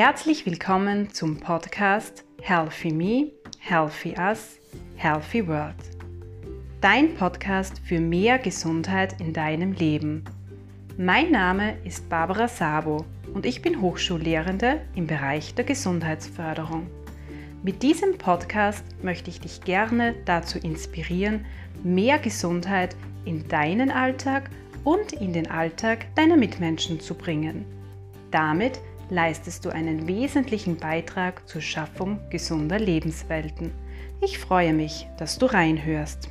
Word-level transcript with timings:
Herzlich 0.00 0.46
willkommen 0.46 1.12
zum 1.12 1.40
Podcast 1.40 2.24
Healthy 2.40 2.92
Me, 2.92 3.32
Healthy 3.58 4.14
Us, 4.16 4.60
Healthy 4.94 5.48
World. 5.48 5.74
Dein 6.80 7.14
Podcast 7.14 7.80
für 7.84 7.98
mehr 7.98 8.38
Gesundheit 8.38 9.20
in 9.20 9.32
deinem 9.32 9.72
Leben. 9.72 10.24
Mein 10.96 11.32
Name 11.32 11.78
ist 11.84 12.08
Barbara 12.08 12.46
Sabo 12.46 13.04
und 13.34 13.44
ich 13.44 13.60
bin 13.60 13.80
Hochschullehrende 13.80 14.82
im 14.94 15.08
Bereich 15.08 15.56
der 15.56 15.64
Gesundheitsförderung. 15.64 16.86
Mit 17.64 17.82
diesem 17.82 18.18
Podcast 18.18 18.84
möchte 19.02 19.30
ich 19.30 19.40
dich 19.40 19.62
gerne 19.62 20.14
dazu 20.26 20.60
inspirieren, 20.60 21.44
mehr 21.82 22.20
Gesundheit 22.20 22.94
in 23.24 23.48
deinen 23.48 23.90
Alltag 23.90 24.48
und 24.84 25.12
in 25.14 25.32
den 25.32 25.50
Alltag 25.50 26.06
deiner 26.14 26.36
Mitmenschen 26.36 27.00
zu 27.00 27.16
bringen. 27.16 27.64
Damit 28.30 28.78
leistest 29.10 29.64
du 29.64 29.70
einen 29.70 30.06
wesentlichen 30.06 30.76
Beitrag 30.76 31.48
zur 31.48 31.62
Schaffung 31.62 32.20
gesunder 32.30 32.78
Lebenswelten. 32.78 33.72
Ich 34.20 34.38
freue 34.38 34.72
mich, 34.72 35.06
dass 35.16 35.38
du 35.38 35.46
reinhörst. 35.46 36.30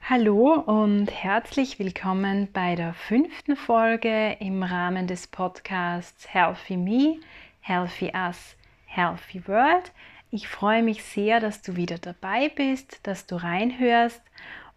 Hallo 0.00 0.54
und 0.54 1.10
herzlich 1.10 1.78
willkommen 1.78 2.48
bei 2.52 2.74
der 2.74 2.94
fünften 2.94 3.56
Folge 3.56 4.36
im 4.40 4.62
Rahmen 4.62 5.06
des 5.06 5.26
Podcasts 5.26 6.32
Healthy 6.32 6.78
Me, 6.78 7.16
Healthy 7.60 8.12
Us, 8.14 8.56
Healthy 8.86 9.46
World. 9.46 9.92
Ich 10.30 10.48
freue 10.48 10.82
mich 10.82 11.04
sehr, 11.04 11.40
dass 11.40 11.62
du 11.62 11.76
wieder 11.76 11.98
dabei 11.98 12.48
bist, 12.48 13.06
dass 13.06 13.26
du 13.26 13.36
reinhörst 13.36 14.22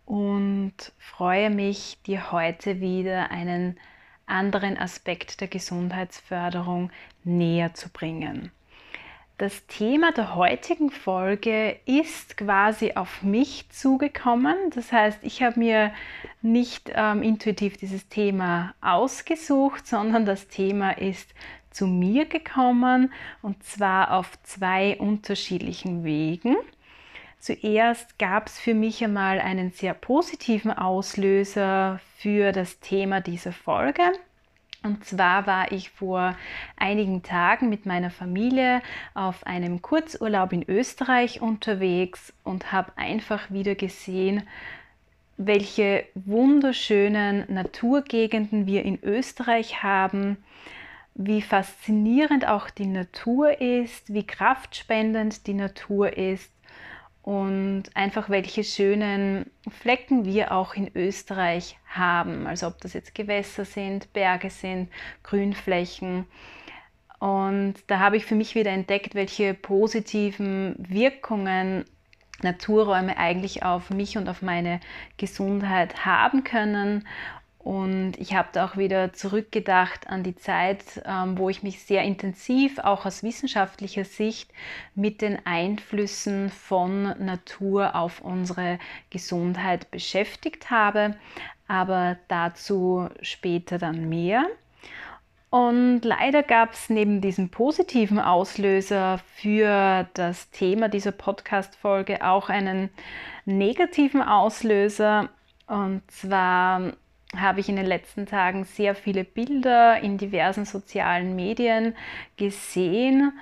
und 0.05 0.73
freue 0.97 1.49
mich, 1.49 1.97
dir 2.05 2.31
heute 2.31 2.79
wieder 2.79 3.31
einen 3.31 3.77
anderen 4.25 4.77
Aspekt 4.77 5.41
der 5.41 5.47
Gesundheitsförderung 5.47 6.91
näher 7.23 7.73
zu 7.73 7.89
bringen. 7.89 8.51
Das 9.41 9.65
Thema 9.65 10.11
der 10.11 10.35
heutigen 10.35 10.91
Folge 10.91 11.79
ist 11.85 12.37
quasi 12.37 12.91
auf 12.93 13.23
mich 13.23 13.67
zugekommen. 13.71 14.55
Das 14.75 14.91
heißt, 14.91 15.23
ich 15.23 15.41
habe 15.41 15.57
mir 15.59 15.93
nicht 16.43 16.91
ähm, 16.93 17.23
intuitiv 17.23 17.75
dieses 17.75 18.07
Thema 18.07 18.75
ausgesucht, 18.81 19.87
sondern 19.87 20.27
das 20.27 20.47
Thema 20.47 20.91
ist 20.91 21.33
zu 21.71 21.87
mir 21.87 22.25
gekommen 22.25 23.11
und 23.41 23.63
zwar 23.63 24.11
auf 24.13 24.31
zwei 24.43 24.95
unterschiedlichen 24.99 26.03
Wegen. 26.03 26.55
Zuerst 27.41 28.19
gab 28.19 28.45
es 28.45 28.59
für 28.59 28.75
mich 28.75 29.03
einmal 29.03 29.39
einen 29.39 29.71
sehr 29.71 29.95
positiven 29.95 30.71
Auslöser 30.71 31.99
für 32.17 32.51
das 32.51 32.79
Thema 32.81 33.19
dieser 33.19 33.51
Folge. 33.51 34.03
Und 34.83 35.03
zwar 35.05 35.47
war 35.47 35.71
ich 35.71 35.89
vor 35.89 36.37
einigen 36.77 37.23
Tagen 37.23 37.67
mit 37.69 37.87
meiner 37.87 38.11
Familie 38.11 38.83
auf 39.15 39.43
einem 39.47 39.81
Kurzurlaub 39.81 40.53
in 40.53 40.69
Österreich 40.69 41.41
unterwegs 41.41 42.31
und 42.43 42.71
habe 42.71 42.91
einfach 42.95 43.49
wieder 43.49 43.73
gesehen, 43.73 44.47
welche 45.37 46.05
wunderschönen 46.13 47.51
Naturgegenden 47.51 48.67
wir 48.67 48.85
in 48.85 49.03
Österreich 49.03 49.81
haben, 49.81 50.37
wie 51.15 51.41
faszinierend 51.41 52.47
auch 52.47 52.69
die 52.69 52.85
Natur 52.85 53.59
ist, 53.59 54.13
wie 54.13 54.27
kraftspendend 54.27 55.47
die 55.47 55.55
Natur 55.55 56.15
ist 56.15 56.51
und 57.23 57.83
einfach 57.93 58.29
welche 58.29 58.63
schönen 58.63 59.45
Flecken 59.69 60.25
wir 60.25 60.51
auch 60.51 60.73
in 60.73 60.89
Österreich 60.95 61.77
haben. 61.87 62.47
Also 62.47 62.67
ob 62.67 62.81
das 62.81 62.93
jetzt 62.93 63.13
Gewässer 63.13 63.65
sind, 63.65 64.11
Berge 64.13 64.49
sind, 64.49 64.89
Grünflächen. 65.23 66.25
Und 67.19 67.75
da 67.85 67.99
habe 67.99 68.17
ich 68.17 68.25
für 68.25 68.33
mich 68.33 68.55
wieder 68.55 68.71
entdeckt, 68.71 69.13
welche 69.13 69.53
positiven 69.53 70.75
Wirkungen 70.79 71.85
Naturräume 72.41 73.17
eigentlich 73.17 73.63
auf 73.63 73.91
mich 73.91 74.17
und 74.17 74.27
auf 74.27 74.41
meine 74.41 74.79
Gesundheit 75.17 76.05
haben 76.05 76.43
können 76.43 77.07
und 77.63 78.13
ich 78.17 78.33
habe 78.33 78.49
da 78.53 78.65
auch 78.65 78.75
wieder 78.75 79.13
zurückgedacht 79.13 80.09
an 80.09 80.23
die 80.23 80.35
Zeit, 80.35 80.83
ähm, 81.05 81.37
wo 81.37 81.47
ich 81.47 81.61
mich 81.61 81.83
sehr 81.83 82.01
intensiv, 82.01 82.79
auch 82.79 83.05
aus 83.05 83.21
wissenschaftlicher 83.21 84.03
Sicht, 84.03 84.51
mit 84.95 85.21
den 85.21 85.45
Einflüssen 85.45 86.49
von 86.49 87.03
Natur 87.23 87.95
auf 87.95 88.21
unsere 88.21 88.79
Gesundheit 89.11 89.91
beschäftigt 89.91 90.71
habe. 90.71 91.15
Aber 91.67 92.17
dazu 92.29 93.09
später 93.21 93.77
dann 93.77 94.09
mehr. 94.09 94.47
Und 95.51 96.01
leider 96.03 96.41
gab 96.41 96.73
es 96.73 96.89
neben 96.89 97.21
diesem 97.21 97.49
positiven 97.49 98.19
Auslöser 98.19 99.19
für 99.35 100.07
das 100.15 100.49
Thema 100.49 100.89
dieser 100.89 101.11
Podcast-Folge 101.11 102.25
auch 102.25 102.49
einen 102.49 102.89
negativen 103.45 104.23
Auslöser. 104.23 105.29
Und 105.67 106.01
zwar 106.09 106.93
habe 107.35 107.61
ich 107.61 107.69
in 107.69 107.77
den 107.77 107.85
letzten 107.85 108.25
Tagen 108.25 108.65
sehr 108.65 108.95
viele 108.95 109.23
Bilder 109.23 109.99
in 110.01 110.17
diversen 110.17 110.65
sozialen 110.65 111.35
Medien 111.35 111.95
gesehen. 112.37 113.33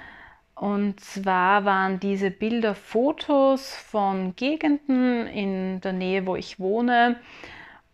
Und 0.53 0.99
zwar 0.99 1.65
waren 1.65 1.99
diese 1.99 2.31
Bilder 2.31 2.75
Fotos 2.75 3.75
von 3.75 4.35
Gegenden 4.35 5.25
in 5.27 5.81
der 5.81 5.93
Nähe, 5.93 6.25
wo 6.25 6.35
ich 6.35 6.59
wohne, 6.59 7.19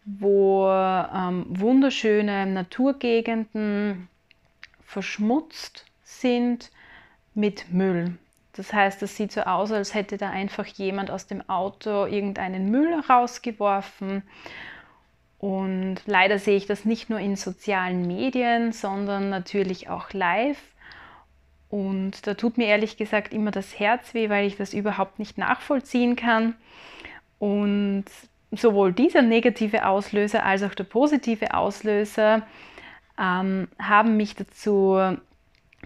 wo 0.03 0.67
ähm, 0.67 1.45
wunderschöne 1.47 2.45
Naturgegenden 2.47 4.09
verschmutzt 4.83 5.85
sind 6.03 6.71
mit 7.33 7.71
Müll. 7.71 8.17
Das 8.53 8.73
heißt, 8.73 9.03
es 9.03 9.15
sieht 9.15 9.31
so 9.31 9.41
aus, 9.41 9.71
als 9.71 9.93
hätte 9.93 10.17
da 10.17 10.29
einfach 10.29 10.65
jemand 10.65 11.11
aus 11.11 11.27
dem 11.27 11.47
Auto 11.49 12.05
irgendeinen 12.05 12.71
Müll 12.71 12.93
rausgeworfen 13.09 14.23
und 15.45 15.97
leider 16.07 16.39
sehe 16.39 16.57
ich 16.57 16.65
das 16.65 16.85
nicht 16.85 17.11
nur 17.11 17.19
in 17.19 17.35
sozialen 17.35 18.07
Medien, 18.07 18.71
sondern 18.71 19.29
natürlich 19.29 19.91
auch 19.91 20.11
live. 20.11 20.57
Und 21.69 22.25
da 22.25 22.33
tut 22.33 22.57
mir 22.57 22.65
ehrlich 22.65 22.97
gesagt 22.97 23.31
immer 23.31 23.51
das 23.51 23.77
Herz 23.77 24.15
weh, 24.15 24.31
weil 24.31 24.47
ich 24.47 24.57
das 24.57 24.73
überhaupt 24.73 25.19
nicht 25.19 25.37
nachvollziehen 25.37 26.15
kann. 26.15 26.55
Und 27.37 28.05
sowohl 28.49 28.91
dieser 28.91 29.21
negative 29.21 29.85
Auslöser 29.85 30.43
als 30.43 30.63
auch 30.63 30.73
der 30.73 30.85
positive 30.85 31.53
Auslöser 31.53 32.41
ähm, 33.19 33.67
haben 33.77 34.17
mich 34.17 34.35
dazu 34.35 35.15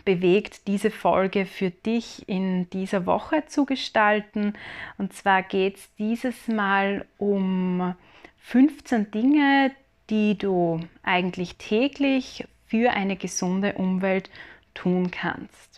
bewegt, 0.06 0.68
diese 0.68 0.90
Folge 0.90 1.46
für 1.46 1.70
dich 1.70 2.30
in 2.30 2.70
dieser 2.70 3.06
Woche 3.06 3.44
zu 3.48 3.66
gestalten. 3.66 4.54
Und 4.98 5.12
zwar 5.12 5.44
geht 5.44 5.76
es 5.76 5.96
dieses 5.98 6.48
Mal 6.48 7.04
um 7.18 7.94
15 8.40 9.12
Dinge, 9.12 9.72
die 10.10 10.38
du 10.38 10.80
eigentlich 11.04 11.58
täglich 11.58 12.48
für 12.66 12.92
eine 12.92 13.16
gesunde 13.16 13.74
Umwelt 13.74 14.30
tun 14.74 15.12
kannst. 15.12 15.70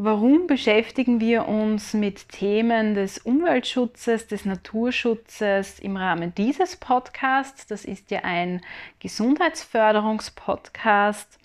Warum 0.00 0.46
beschäftigen 0.46 1.20
wir 1.20 1.48
uns 1.48 1.92
mit 1.92 2.28
Themen 2.28 2.94
des 2.94 3.18
Umweltschutzes, 3.18 4.28
des 4.28 4.44
Naturschutzes 4.44 5.80
im 5.80 5.96
Rahmen 5.96 6.32
dieses 6.36 6.76
Podcasts? 6.76 7.66
Das 7.66 7.84
ist 7.84 8.12
ja 8.12 8.20
ein 8.20 8.60
Gesundheitsförderungspodcast. 9.00 11.40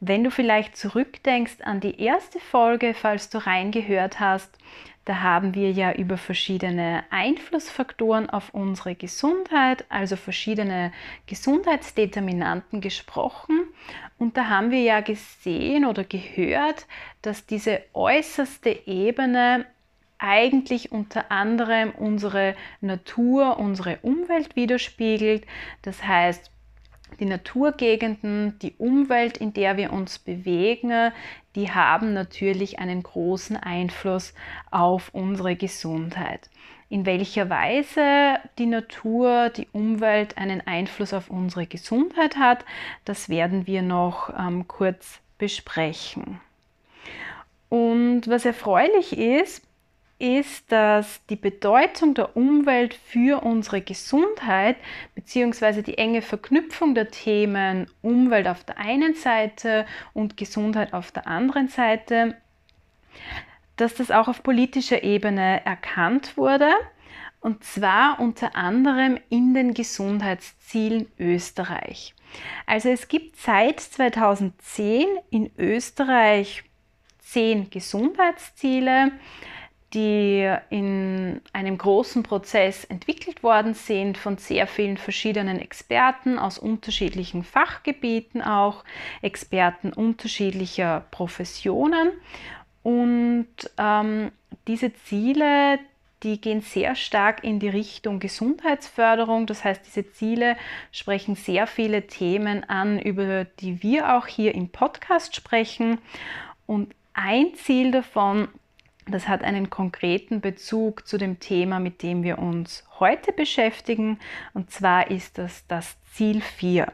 Wenn 0.00 0.22
du 0.22 0.30
vielleicht 0.30 0.76
zurückdenkst 0.76 1.62
an 1.62 1.80
die 1.80 1.98
erste 1.98 2.40
Folge, 2.40 2.92
falls 2.92 3.30
du 3.30 3.38
reingehört 3.38 4.20
hast, 4.20 4.58
da 5.08 5.22
haben 5.22 5.54
wir 5.54 5.72
ja 5.72 5.92
über 5.92 6.18
verschiedene 6.18 7.02
Einflussfaktoren 7.08 8.28
auf 8.28 8.52
unsere 8.52 8.94
Gesundheit, 8.94 9.86
also 9.88 10.16
verschiedene 10.16 10.92
Gesundheitsdeterminanten 11.24 12.82
gesprochen. 12.82 13.68
Und 14.18 14.36
da 14.36 14.48
haben 14.48 14.70
wir 14.70 14.82
ja 14.82 15.00
gesehen 15.00 15.86
oder 15.86 16.04
gehört, 16.04 16.86
dass 17.22 17.46
diese 17.46 17.80
äußerste 17.94 18.86
Ebene 18.86 19.64
eigentlich 20.18 20.92
unter 20.92 21.32
anderem 21.32 21.92
unsere 21.92 22.54
Natur, 22.82 23.58
unsere 23.58 24.00
Umwelt 24.02 24.56
widerspiegelt. 24.56 25.46
Das 25.80 26.04
heißt, 26.04 26.50
die 27.20 27.24
Naturgegenden, 27.24 28.58
die 28.60 28.74
Umwelt, 28.78 29.38
in 29.38 29.52
der 29.52 29.76
wir 29.76 29.92
uns 29.92 30.18
bewegen, 30.18 31.12
die 31.54 31.70
haben 31.70 32.12
natürlich 32.12 32.78
einen 32.78 33.02
großen 33.02 33.56
Einfluss 33.56 34.34
auf 34.70 35.10
unsere 35.12 35.56
Gesundheit. 35.56 36.48
In 36.90 37.04
welcher 37.04 37.50
Weise 37.50 38.38
die 38.58 38.66
Natur, 38.66 39.50
die 39.50 39.68
Umwelt 39.72 40.38
einen 40.38 40.66
Einfluss 40.66 41.12
auf 41.12 41.28
unsere 41.28 41.66
Gesundheit 41.66 42.36
hat, 42.36 42.64
das 43.04 43.28
werden 43.28 43.66
wir 43.66 43.82
noch 43.82 44.30
ähm, 44.38 44.66
kurz 44.68 45.20
besprechen. 45.36 46.40
Und 47.68 48.28
was 48.28 48.46
erfreulich 48.46 49.18
ist, 49.18 49.67
ist, 50.18 50.70
dass 50.72 51.24
die 51.26 51.36
Bedeutung 51.36 52.14
der 52.14 52.36
Umwelt 52.36 52.94
für 52.94 53.42
unsere 53.42 53.80
Gesundheit 53.80 54.76
bzw. 55.14 55.82
die 55.82 55.98
enge 55.98 56.22
Verknüpfung 56.22 56.94
der 56.94 57.10
Themen 57.10 57.88
Umwelt 58.02 58.48
auf 58.48 58.64
der 58.64 58.78
einen 58.78 59.14
Seite 59.14 59.86
und 60.14 60.36
Gesundheit 60.36 60.92
auf 60.92 61.12
der 61.12 61.26
anderen 61.26 61.68
Seite, 61.68 62.36
dass 63.76 63.94
das 63.94 64.10
auch 64.10 64.28
auf 64.28 64.42
politischer 64.42 65.04
Ebene 65.04 65.64
erkannt 65.64 66.36
wurde 66.36 66.70
und 67.40 67.62
zwar 67.62 68.18
unter 68.18 68.56
anderem 68.56 69.18
in 69.28 69.54
den 69.54 69.74
Gesundheitszielen 69.74 71.06
Österreich. 71.18 72.14
Also 72.66 72.88
es 72.88 73.08
gibt 73.08 73.36
seit 73.36 73.80
2010 73.80 75.06
in 75.30 75.50
Österreich 75.56 76.64
zehn 77.20 77.70
Gesundheitsziele, 77.70 79.12
die 79.94 80.54
in 80.68 81.40
einem 81.52 81.78
großen 81.78 82.22
Prozess 82.22 82.84
entwickelt 82.84 83.42
worden 83.42 83.72
sind 83.72 84.18
von 84.18 84.36
sehr 84.36 84.66
vielen 84.66 84.98
verschiedenen 84.98 85.58
Experten 85.58 86.38
aus 86.38 86.58
unterschiedlichen 86.58 87.42
Fachgebieten 87.42 88.42
auch, 88.42 88.84
Experten 89.22 89.92
unterschiedlicher 89.92 91.06
Professionen. 91.10 92.10
Und 92.82 93.48
ähm, 93.78 94.30
diese 94.66 94.92
Ziele, 94.92 95.78
die 96.22 96.40
gehen 96.40 96.60
sehr 96.60 96.94
stark 96.94 97.42
in 97.42 97.58
die 97.58 97.68
Richtung 97.70 98.18
Gesundheitsförderung. 98.18 99.46
Das 99.46 99.64
heißt, 99.64 99.86
diese 99.86 100.10
Ziele 100.12 100.56
sprechen 100.92 101.34
sehr 101.34 101.66
viele 101.66 102.06
Themen 102.06 102.64
an, 102.68 102.98
über 102.98 103.44
die 103.44 103.82
wir 103.82 104.16
auch 104.16 104.26
hier 104.26 104.54
im 104.54 104.68
Podcast 104.68 105.34
sprechen. 105.34 105.98
Und 106.66 106.94
ein 107.14 107.54
Ziel 107.54 107.90
davon, 107.90 108.48
das 109.10 109.28
hat 109.28 109.42
einen 109.42 109.70
konkreten 109.70 110.40
Bezug 110.40 111.06
zu 111.06 111.18
dem 111.18 111.40
Thema, 111.40 111.80
mit 111.80 112.02
dem 112.02 112.22
wir 112.22 112.38
uns 112.38 112.84
heute 112.98 113.32
beschäftigen. 113.32 114.18
Und 114.54 114.70
zwar 114.70 115.10
ist 115.10 115.38
das 115.38 115.66
das 115.66 115.96
Ziel 116.12 116.40
4. 116.40 116.92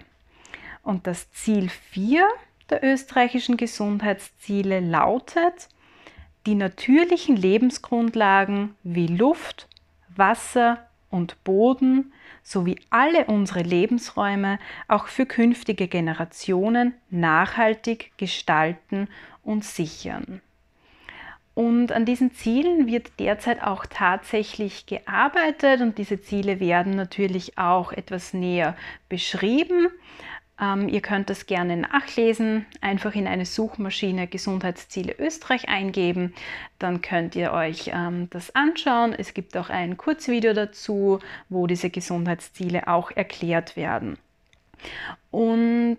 Und 0.82 1.06
das 1.06 1.30
Ziel 1.32 1.68
4 1.68 2.26
der 2.70 2.84
österreichischen 2.84 3.56
Gesundheitsziele 3.56 4.80
lautet, 4.80 5.68
die 6.46 6.54
natürlichen 6.54 7.36
Lebensgrundlagen 7.36 8.74
wie 8.82 9.06
Luft, 9.06 9.68
Wasser 10.14 10.86
und 11.10 11.42
Boden 11.44 12.12
sowie 12.42 12.76
alle 12.90 13.26
unsere 13.26 13.62
Lebensräume 13.62 14.58
auch 14.88 15.06
für 15.06 15.26
künftige 15.26 15.88
Generationen 15.88 16.94
nachhaltig 17.08 18.12
gestalten 18.18 19.08
und 19.42 19.64
sichern. 19.64 20.42
Und 21.54 21.92
an 21.92 22.04
diesen 22.04 22.32
Zielen 22.32 22.88
wird 22.88 23.20
derzeit 23.20 23.62
auch 23.62 23.86
tatsächlich 23.86 24.86
gearbeitet 24.86 25.80
und 25.80 25.98
diese 25.98 26.20
Ziele 26.20 26.58
werden 26.58 26.96
natürlich 26.96 27.58
auch 27.58 27.92
etwas 27.92 28.34
näher 28.34 28.76
beschrieben. 29.08 29.88
Ähm, 30.60 30.88
ihr 30.88 31.00
könnt 31.00 31.30
das 31.30 31.46
gerne 31.46 31.76
nachlesen, 31.76 32.66
einfach 32.80 33.14
in 33.14 33.26
eine 33.26 33.46
Suchmaschine 33.46 34.26
Gesundheitsziele 34.26 35.14
Österreich 35.18 35.68
eingeben, 35.68 36.32
dann 36.78 37.02
könnt 37.02 37.34
ihr 37.34 37.52
euch 37.52 37.90
ähm, 37.92 38.28
das 38.30 38.54
anschauen. 38.54 39.14
Es 39.16 39.34
gibt 39.34 39.56
auch 39.56 39.68
ein 39.68 39.96
Kurzvideo 39.96 40.52
dazu, 40.52 41.18
wo 41.48 41.66
diese 41.66 41.90
Gesundheitsziele 41.90 42.86
auch 42.86 43.10
erklärt 43.10 43.76
werden. 43.76 44.16
Und 45.30 45.98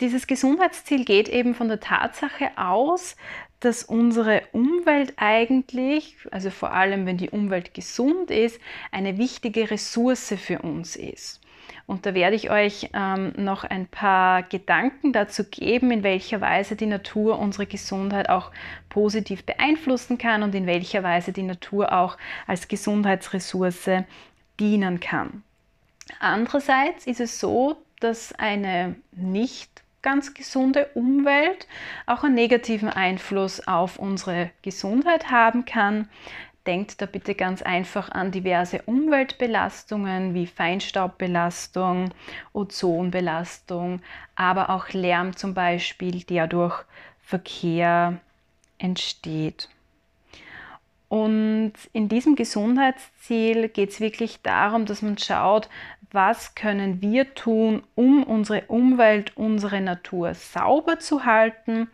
dieses 0.00 0.26
Gesundheitsziel 0.26 1.04
geht 1.04 1.28
eben 1.28 1.54
von 1.54 1.68
der 1.68 1.80
Tatsache 1.80 2.50
aus, 2.56 3.16
dass 3.60 3.84
unsere 3.84 4.42
Umwelt 4.52 5.12
eigentlich, 5.16 6.16
also 6.30 6.50
vor 6.50 6.72
allem 6.72 7.06
wenn 7.06 7.18
die 7.18 7.30
Umwelt 7.30 7.74
gesund 7.74 8.30
ist, 8.30 8.60
eine 8.90 9.18
wichtige 9.18 9.70
Ressource 9.70 10.34
für 10.38 10.60
uns 10.60 10.96
ist. 10.96 11.40
Und 11.86 12.06
da 12.06 12.14
werde 12.14 12.36
ich 12.36 12.50
euch 12.50 12.90
ähm, 12.94 13.32
noch 13.36 13.64
ein 13.64 13.86
paar 13.86 14.44
Gedanken 14.44 15.12
dazu 15.12 15.44
geben, 15.44 15.90
in 15.90 16.02
welcher 16.02 16.40
Weise 16.40 16.76
die 16.76 16.86
Natur 16.86 17.38
unsere 17.38 17.66
Gesundheit 17.66 18.28
auch 18.28 18.52
positiv 18.88 19.44
beeinflussen 19.44 20.16
kann 20.16 20.42
und 20.42 20.54
in 20.54 20.66
welcher 20.66 21.02
Weise 21.02 21.32
die 21.32 21.42
Natur 21.42 21.92
auch 21.92 22.16
als 22.46 22.68
Gesundheitsressource 22.68 24.04
dienen 24.58 25.00
kann. 25.00 25.42
Andererseits 26.18 27.06
ist 27.06 27.20
es 27.20 27.40
so, 27.40 27.76
dass 28.00 28.32
eine 28.32 28.96
nicht 29.12 29.79
ganz 30.02 30.34
gesunde 30.34 30.86
Umwelt 30.94 31.66
auch 32.06 32.24
einen 32.24 32.34
negativen 32.34 32.88
Einfluss 32.88 33.66
auf 33.66 33.98
unsere 33.98 34.50
Gesundheit 34.62 35.30
haben 35.30 35.64
kann. 35.64 36.08
Denkt 36.66 37.00
da 37.00 37.06
bitte 37.06 37.34
ganz 37.34 37.62
einfach 37.62 38.10
an 38.10 38.32
diverse 38.32 38.82
Umweltbelastungen 38.82 40.34
wie 40.34 40.46
Feinstaubbelastung, 40.46 42.10
Ozonbelastung, 42.52 44.02
aber 44.36 44.70
auch 44.70 44.90
Lärm 44.90 45.36
zum 45.36 45.54
Beispiel, 45.54 46.22
der 46.24 46.46
durch 46.46 46.84
Verkehr 47.22 48.20
entsteht. 48.78 49.68
Und 51.10 51.72
in 51.92 52.08
diesem 52.08 52.36
Gesundheitsziel 52.36 53.68
geht 53.68 53.90
es 53.90 53.98
wirklich 53.98 54.42
darum, 54.42 54.86
dass 54.86 55.02
man 55.02 55.18
schaut, 55.18 55.68
was 56.12 56.54
können 56.54 57.02
wir 57.02 57.34
tun, 57.34 57.82
um 57.96 58.22
unsere 58.22 58.62
Umwelt, 58.68 59.36
unsere 59.36 59.80
Natur 59.80 60.34
sauber 60.34 61.00
zu 61.00 61.24
halten, 61.24 61.90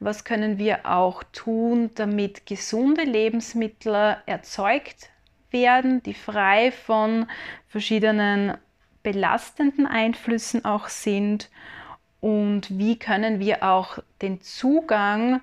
was 0.00 0.24
können 0.24 0.56
wir 0.56 0.86
auch 0.86 1.22
tun, 1.24 1.90
damit 1.94 2.46
gesunde 2.46 3.02
Lebensmittel 3.04 4.16
erzeugt 4.24 5.10
werden, 5.50 6.02
die 6.02 6.14
frei 6.14 6.72
von 6.72 7.26
verschiedenen 7.68 8.56
belastenden 9.02 9.86
Einflüssen 9.86 10.64
auch 10.64 10.88
sind? 10.88 11.50
Und 12.22 12.78
wie 12.78 12.98
können 12.98 13.40
wir 13.40 13.62
auch 13.62 13.98
den 14.22 14.40
Zugang 14.40 15.42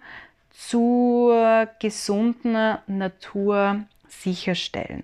zur 0.52 1.68
gesunden 1.80 2.78
Natur 2.88 3.84
sicherstellen. 4.08 5.04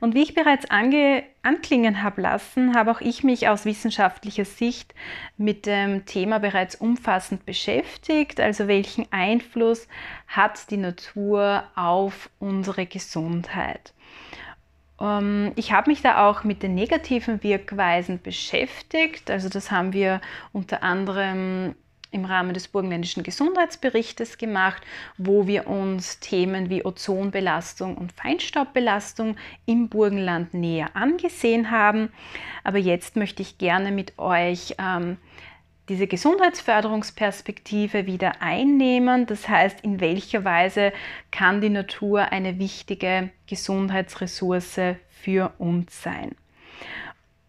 Und 0.00 0.14
wie 0.14 0.22
ich 0.22 0.34
bereits 0.34 0.70
ange 0.70 1.24
anklingen 1.42 2.02
habe 2.02 2.22
lassen, 2.22 2.74
habe 2.74 2.90
auch 2.90 3.00
ich 3.00 3.22
mich 3.24 3.48
aus 3.48 3.64
wissenschaftlicher 3.64 4.44
Sicht 4.44 4.94
mit 5.36 5.66
dem 5.66 6.06
Thema 6.06 6.38
bereits 6.38 6.74
umfassend 6.74 7.44
beschäftigt. 7.44 8.40
Also 8.40 8.68
welchen 8.68 9.10
Einfluss 9.12 9.88
hat 10.26 10.70
die 10.70 10.76
Natur 10.76 11.64
auf 11.74 12.30
unsere 12.38 12.86
Gesundheit? 12.86 13.92
Ähm, 15.00 15.52
ich 15.56 15.72
habe 15.72 15.90
mich 15.90 16.02
da 16.02 16.28
auch 16.28 16.44
mit 16.44 16.62
den 16.62 16.74
negativen 16.74 17.42
Wirkweisen 17.42 18.20
beschäftigt. 18.22 19.30
Also 19.30 19.48
das 19.48 19.70
haben 19.70 19.92
wir 19.92 20.20
unter 20.52 20.82
anderem 20.82 21.74
im 22.10 22.24
Rahmen 22.24 22.54
des 22.54 22.68
Burgenländischen 22.68 23.22
Gesundheitsberichtes 23.22 24.38
gemacht, 24.38 24.82
wo 25.16 25.46
wir 25.46 25.66
uns 25.66 26.20
Themen 26.20 26.70
wie 26.70 26.84
Ozonbelastung 26.84 27.96
und 27.96 28.12
Feinstaubbelastung 28.12 29.36
im 29.66 29.88
Burgenland 29.88 30.54
näher 30.54 30.90
angesehen 30.94 31.70
haben. 31.70 32.10
Aber 32.64 32.78
jetzt 32.78 33.16
möchte 33.16 33.42
ich 33.42 33.58
gerne 33.58 33.90
mit 33.90 34.18
euch 34.18 34.74
ähm, 34.78 35.18
diese 35.88 36.06
Gesundheitsförderungsperspektive 36.06 38.06
wieder 38.06 38.42
einnehmen. 38.42 39.26
Das 39.26 39.48
heißt, 39.48 39.80
in 39.80 40.00
welcher 40.00 40.44
Weise 40.44 40.92
kann 41.30 41.60
die 41.60 41.70
Natur 41.70 42.32
eine 42.32 42.58
wichtige 42.58 43.30
Gesundheitsressource 43.46 44.80
für 45.10 45.52
uns 45.58 46.02
sein. 46.02 46.34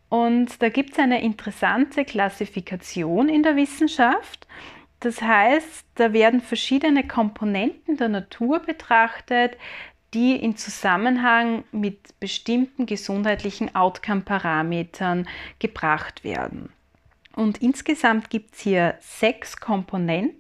Und 0.10 0.62
da 0.62 0.70
gibt 0.70 0.94
es 0.94 1.00
eine 1.00 1.22
interessante 1.22 2.04
Klassifikation 2.04 3.30
in 3.30 3.44
der 3.44 3.56
Wissenschaft. 3.56 4.48
Das 5.00 5.22
heißt, 5.22 5.86
da 5.96 6.14
werden 6.14 6.42
verschiedene 6.42 7.08
Komponenten 7.08 7.96
der 7.96 8.10
Natur 8.10 8.60
betrachtet, 8.60 9.56
die 10.14 10.36
in 10.36 10.58
Zusammenhang 10.58 11.64
mit 11.72 12.20
bestimmten 12.20 12.86
gesundheitlichen 12.88 13.76
Outcome-Parametern 13.76 15.28
gebracht 15.60 16.24
werden. 16.24 16.74
Und 17.36 17.62
insgesamt 17.62 18.30
gibt 18.30 18.56
es 18.56 18.62
hier 18.62 18.96
sechs 19.00 19.58
Komponenten. 19.58 20.36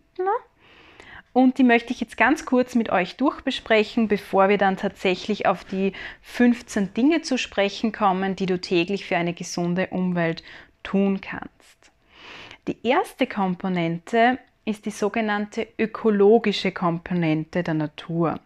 Und 1.31 1.57
die 1.57 1.63
möchte 1.63 1.93
ich 1.93 2.01
jetzt 2.01 2.17
ganz 2.17 2.45
kurz 2.45 2.75
mit 2.75 2.89
euch 2.89 3.15
durchbesprechen, 3.15 4.07
bevor 4.07 4.49
wir 4.49 4.57
dann 4.57 4.77
tatsächlich 4.77 5.45
auf 5.45 5.63
die 5.63 5.93
15 6.23 6.93
Dinge 6.93 7.21
zu 7.21 7.37
sprechen 7.37 7.91
kommen, 7.91 8.35
die 8.35 8.47
du 8.47 8.59
täglich 8.59 9.05
für 9.05 9.17
eine 9.17 9.33
gesunde 9.33 9.87
Umwelt 9.87 10.43
tun 10.83 11.21
kannst. 11.21 11.91
Die 12.67 12.77
erste 12.83 13.27
Komponente 13.27 14.39
ist 14.65 14.85
die 14.85 14.91
sogenannte 14.91 15.67
ökologische 15.77 16.71
Komponente 16.71 17.63
der 17.63 17.73
Natur. 17.73 18.39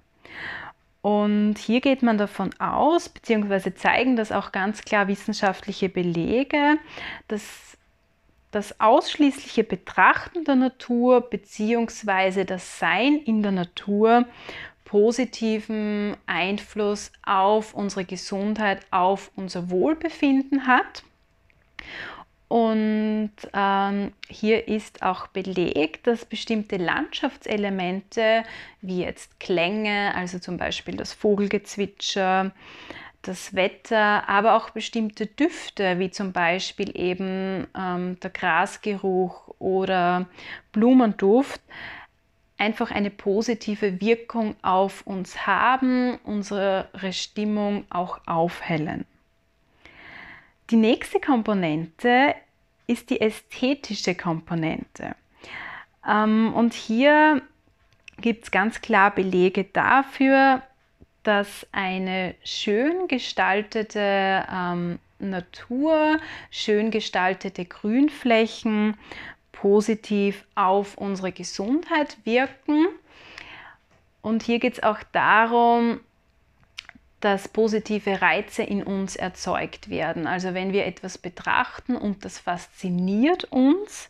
Und 1.01 1.57
hier 1.57 1.81
geht 1.81 2.01
man 2.01 2.17
davon 2.17 2.51
aus, 2.59 3.09
beziehungsweise 3.09 3.75
zeigen 3.75 4.15
das 4.15 4.31
auch 4.31 4.53
ganz 4.53 4.83
klar 4.83 5.09
wissenschaftliche 5.09 5.89
Belege, 5.89 6.77
dass 7.27 7.77
das 8.53 8.79
ausschließliche 8.79 9.63
Betrachten 9.63 10.45
der 10.45 10.55
Natur 10.55 11.21
bzw. 11.21 12.43
das 12.45 12.79
Sein 12.79 13.19
in 13.25 13.43
der 13.43 13.51
Natur 13.51 14.25
positiven 14.85 16.15
Einfluss 16.27 17.11
auf 17.25 17.73
unsere 17.73 18.05
Gesundheit, 18.05 18.85
auf 18.91 19.31
unser 19.35 19.71
Wohlbefinden 19.71 20.67
hat. 20.67 21.03
Und 22.47 23.31
ähm, 23.53 24.13
hier 24.29 24.67
ist 24.67 25.01
auch 25.01 25.25
belegt, 25.25 26.05
dass 26.05 26.25
bestimmte 26.25 26.77
Landschaftselemente 26.77 28.43
wie 28.81 29.01
jetzt 29.01 29.39
Klänge, 29.39 30.13
also 30.13 30.37
zum 30.37 30.57
Beispiel 30.57 30.95
das 30.95 31.13
Vogelgezwitscher, 31.13 32.51
das 33.23 33.55
Wetter, 33.55 34.27
aber 34.29 34.55
auch 34.55 34.69
bestimmte 34.69 35.25
Düfte, 35.25 35.97
wie 35.97 36.11
zum 36.11 36.33
Beispiel 36.33 36.95
eben 36.95 37.67
ähm, 37.75 38.19
der 38.19 38.29
Grasgeruch 38.29 39.47
oder 39.59 40.27
Blumenduft, 40.73 41.61
einfach 42.57 42.91
eine 42.91 43.09
positive 43.09 43.99
Wirkung 43.99 44.55
auf 44.61 45.07
uns 45.07 45.47
haben, 45.47 46.19
unsere 46.23 46.89
Stimmung 47.11 47.85
auch 47.89 48.19
aufhellen. 48.27 49.05
Die 50.69 50.75
nächste 50.75 51.19
Komponente 51.19 52.35
ist 52.87 53.09
die 53.09 53.21
ästhetische 53.21 54.15
Komponente. 54.15 55.15
Ähm, 56.07 56.53
und 56.53 56.73
hier 56.73 57.41
gibt 58.19 58.43
es 58.43 58.51
ganz 58.51 58.81
klar 58.81 59.11
Belege 59.11 59.63
dafür, 59.63 60.61
dass 61.23 61.65
eine 61.71 62.35
schön 62.43 63.07
gestaltete 63.07 64.45
ähm, 64.51 64.99
Natur, 65.19 66.19
schön 66.51 66.91
gestaltete 66.91 67.65
Grünflächen 67.65 68.97
positiv 69.51 70.45
auf 70.55 70.97
unsere 70.97 71.31
Gesundheit 71.31 72.17
wirken. 72.25 72.87
Und 74.21 74.43
hier 74.43 74.59
geht 74.59 74.73
es 74.73 74.83
auch 74.83 74.99
darum, 75.11 76.01
dass 77.21 77.47
positive 77.47 78.21
Reize 78.21 78.63
in 78.63 78.83
uns 78.83 79.15
erzeugt 79.15 79.89
werden. 79.89 80.27
Also 80.27 80.53
wenn 80.53 80.73
wir 80.73 80.85
etwas 80.85 81.17
betrachten 81.17 81.95
und 81.95 82.25
das 82.25 82.39
fasziniert 82.39 83.45
uns, 83.45 84.09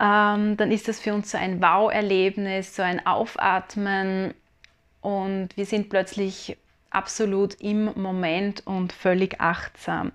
ähm, 0.00 0.56
dann 0.56 0.72
ist 0.72 0.88
das 0.88 0.98
für 0.98 1.14
uns 1.14 1.30
so 1.30 1.38
ein 1.38 1.62
Wow-Erlebnis, 1.62 2.74
so 2.74 2.82
ein 2.82 3.06
Aufatmen 3.06 4.34
und 5.00 5.56
wir 5.56 5.66
sind 5.66 5.88
plötzlich 5.88 6.56
absolut 6.90 7.54
im 7.60 7.92
Moment 8.00 8.66
und 8.66 8.92
völlig 8.92 9.40
achtsam. 9.40 10.12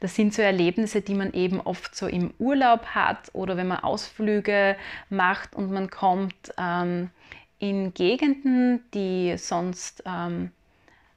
Das 0.00 0.14
sind 0.14 0.34
so 0.34 0.42
Erlebnisse, 0.42 1.00
die 1.00 1.14
man 1.14 1.32
eben 1.32 1.60
oft 1.60 1.96
so 1.96 2.06
im 2.06 2.32
Urlaub 2.38 2.86
hat 2.86 3.30
oder 3.32 3.56
wenn 3.56 3.68
man 3.68 3.78
Ausflüge 3.78 4.76
macht 5.08 5.56
und 5.56 5.72
man 5.72 5.90
kommt 5.90 6.52
ähm, 6.58 7.10
in 7.58 7.94
Gegenden, 7.94 8.84
die 8.92 9.36
sonst 9.38 10.02
ähm, 10.06 10.52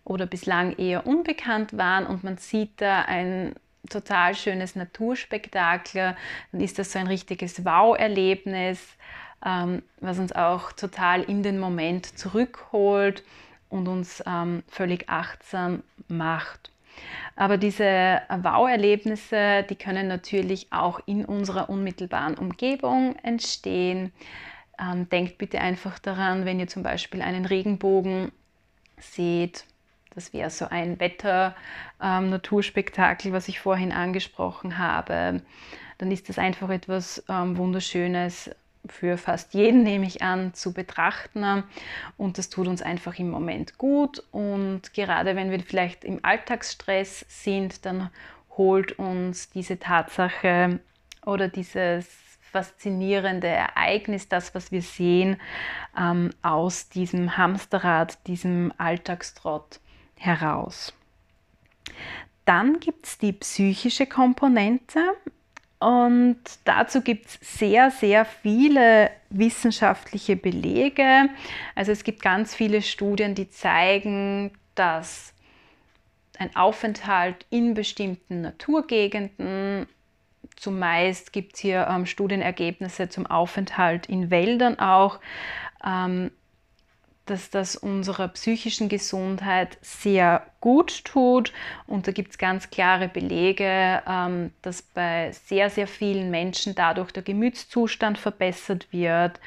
oder 0.06 0.26
bislang 0.26 0.78
eher 0.78 1.06
unbekannt 1.06 1.78
waren 1.78 2.08
und 2.08 2.24
man 2.24 2.38
sieht 2.38 2.82
da 2.82 3.02
ein 3.02 3.54
total 3.90 4.36
schönes 4.36 4.76
Naturspektakel, 4.76 6.16
dann 6.52 6.62
ist 6.62 6.80
das 6.80 6.94
so 6.94 7.00
ein 7.00 7.08
richtiges 7.08 7.66
Wow-Erlebnis, 7.66 8.80
was 9.42 10.20
uns 10.20 10.34
auch 10.34 10.72
total 10.72 11.24
in 11.24 11.42
den 11.42 11.60
Moment 11.60 12.18
zurückholt 12.18 13.24
und 13.70 13.88
uns 13.88 14.24
ähm, 14.28 14.64
völlig 14.68 15.10
achtsam 15.10 15.84
macht. 16.08 16.72
Aber 17.36 17.58
diese 17.58 18.22
Wow-Erlebnisse, 18.30 19.66
die 19.70 19.76
können 19.76 20.08
natürlich 20.08 20.68
auch 20.72 21.00
in 21.06 21.26
unserer 21.26 21.70
unmittelbaren 21.70 22.38
Umgebung 22.38 23.16
entstehen. 23.24 24.12
Ähm, 24.80 25.10
denkt 25.10 25.38
bitte 25.38 25.60
einfach 25.60 25.98
daran, 25.98 26.46
wenn 26.46 26.60
ihr 26.60 26.68
zum 26.68 26.84
Beispiel 26.84 27.22
einen 27.22 27.46
Regenbogen 27.46 28.32
seht 29.00 29.66
das 30.14 30.34
wäre 30.34 30.50
so 30.50 30.68
ein 30.70 31.00
Wetter-Naturspektakel, 31.00 33.30
ähm, 33.30 33.34
was 33.34 33.48
ich 33.48 33.62
vorhin 33.62 33.94
angesprochen 33.94 34.78
habe. 34.78 35.42
Dann 35.98 36.12
ist 36.12 36.30
das 36.30 36.38
einfach 36.38 36.70
etwas 36.70 37.24
ähm, 37.30 37.58
Wunderschönes 37.58 38.52
für 38.88 39.18
fast 39.18 39.54
jeden, 39.54 39.84
nehme 39.84 40.06
ich 40.06 40.22
an, 40.22 40.54
zu 40.54 40.74
betrachten. 40.74 41.64
Und 42.18 42.38
das 42.38 42.50
tut 42.50 42.68
uns 42.68 42.82
einfach 42.82 43.18
im 43.20 43.30
Moment 43.30 43.78
gut. 43.78 44.24
Und 44.32 44.94
gerade 44.94 45.36
wenn 45.36 45.52
wir 45.52 45.60
vielleicht 45.62 46.04
im 46.04 46.20
Alltagsstress 46.24 47.26
sind, 47.28 47.86
dann 47.86 48.10
holt 48.58 48.98
uns 49.00 49.50
diese 49.50 49.80
Tatsache 49.80 50.80
oder 51.26 51.48
dieses 51.48 52.08
faszinierende 52.52 53.48
Ereignis, 53.48 54.28
das, 54.28 54.54
was 54.54 54.72
wir 54.72 54.82
sehen, 54.82 55.38
ähm, 55.98 56.32
aus 56.42 56.90
diesem 56.90 57.38
Hamsterrad, 57.38 58.28
diesem 58.28 58.74
Alltagstrott 58.78 59.80
heraus. 60.18 60.94
Dann 62.44 62.80
gibt 62.80 63.06
es 63.06 63.18
die 63.18 63.32
psychische 63.34 64.06
Komponente 64.06 65.00
und 65.82 66.38
dazu 66.64 67.02
gibt 67.02 67.26
es 67.26 67.40
sehr, 67.42 67.90
sehr 67.90 68.24
viele 68.24 69.10
wissenschaftliche 69.32 70.36
Belege. 70.36 71.30
Also 71.74 71.92
es 71.92 72.04
gibt 72.04 72.22
ganz 72.22 72.54
viele 72.54 72.84
Studien, 72.84 73.34
die 73.34 73.50
zeigen, 73.50 74.52
dass 74.76 75.34
ein 76.38 76.56
Aufenthalt 76.56 77.48
in 77.50 77.74
bestimmten 77.74 78.42
Naturgegenden, 78.42 79.88
zumeist 80.56 81.34
gibt 81.34 81.56
es 81.56 81.62
hier 81.62 81.88
ähm, 81.90 82.06
Studienergebnisse 82.06 83.10
zum 83.10 83.26
Aufenthalt 83.26 84.06
in 84.06 84.30
Wäldern 84.30 84.78
auch, 84.78 85.20
ähm, 85.84 86.30
dass 87.26 87.50
das 87.50 87.76
unserer 87.76 88.28
psychischen 88.30 88.90
Gesundheit 88.90 89.78
sehr 89.82 90.46
gut 90.60 91.06
tut. 91.06 91.54
Und 91.88 92.08
da 92.08 92.12
gibt 92.12 92.32
es 92.32 92.38
ganz 92.38 92.70
klare 92.70 93.08
Belege, 93.08 94.02
ähm, 94.08 94.52
dass 94.62 94.82
bei 94.82 95.32
sehr, 95.32 95.70
sehr 95.70 95.88
vielen 95.88 96.32
Menschen 96.32 96.76
dadurch 96.76 97.12
der 97.12 97.24
Gemütszustand 97.24 98.18
verbessert 98.18 98.88
wird, 98.92 99.40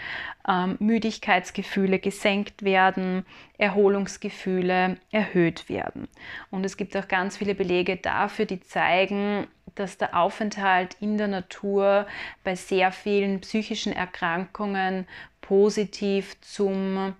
ähm, 0.48 0.76
Müdigkeitsgefühle 0.78 1.98
gesenkt 1.98 2.64
werden, 2.64 3.26
Erholungsgefühle 3.58 4.96
erhöht 5.10 5.68
werden. 5.68 6.08
Und 6.50 6.64
es 6.64 6.76
gibt 6.76 6.96
auch 6.96 7.08
ganz 7.08 7.36
viele 7.36 7.54
Belege 7.54 7.96
dafür, 7.96 8.46
die 8.46 8.60
zeigen, 8.60 9.46
dass 9.74 9.98
der 9.98 10.16
Aufenthalt 10.16 10.96
in 11.00 11.18
der 11.18 11.28
Natur 11.28 12.06
bei 12.44 12.54
sehr 12.54 12.92
vielen 12.92 13.40
psychischen 13.40 13.92
Erkrankungen 13.92 15.06
positiv 15.40 16.40
zum 16.40 17.14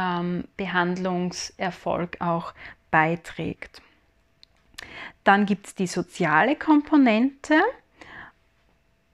ähm, 0.00 0.44
Behandlungserfolg 0.56 2.20
auch 2.20 2.54
beiträgt. 2.90 3.82
Dann 5.24 5.46
gibt 5.46 5.66
es 5.66 5.74
die 5.74 5.86
soziale 5.86 6.56
Komponente. 6.56 7.60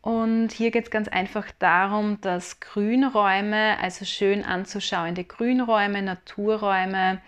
Und 0.01 0.53
hier 0.53 0.71
geht 0.71 0.85
es 0.85 0.91
ganz 0.93 1.09
einfach 1.09 1.51
darum, 1.59 2.21
dass 2.21 2.61
Grünräume, 2.61 3.77
also 3.81 4.05
schön 4.05 4.45
anzuschauende 4.45 5.25
Grünräume, 5.25 6.01
Naturräume, 6.01 7.21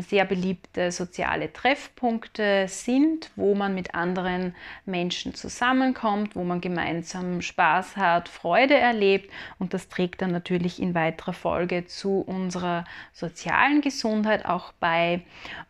sehr 0.00 0.26
beliebte 0.26 0.92
soziale 0.92 1.50
Treffpunkte 1.50 2.66
sind, 2.68 3.30
wo 3.36 3.54
man 3.54 3.74
mit 3.74 3.94
anderen 3.94 4.54
Menschen 4.84 5.34
zusammenkommt, 5.34 6.36
wo 6.36 6.44
man 6.44 6.60
gemeinsam 6.60 7.40
Spaß 7.40 7.96
hat, 7.96 8.28
Freude 8.28 8.74
erlebt 8.74 9.32
und 9.58 9.72
das 9.72 9.88
trägt 9.88 10.20
dann 10.20 10.30
natürlich 10.30 10.80
in 10.80 10.94
weiterer 10.94 11.32
Folge 11.32 11.86
zu 11.86 12.20
unserer 12.20 12.84
sozialen 13.14 13.80
Gesundheit 13.80 14.44
auch 14.44 14.72
bei. 14.72 15.22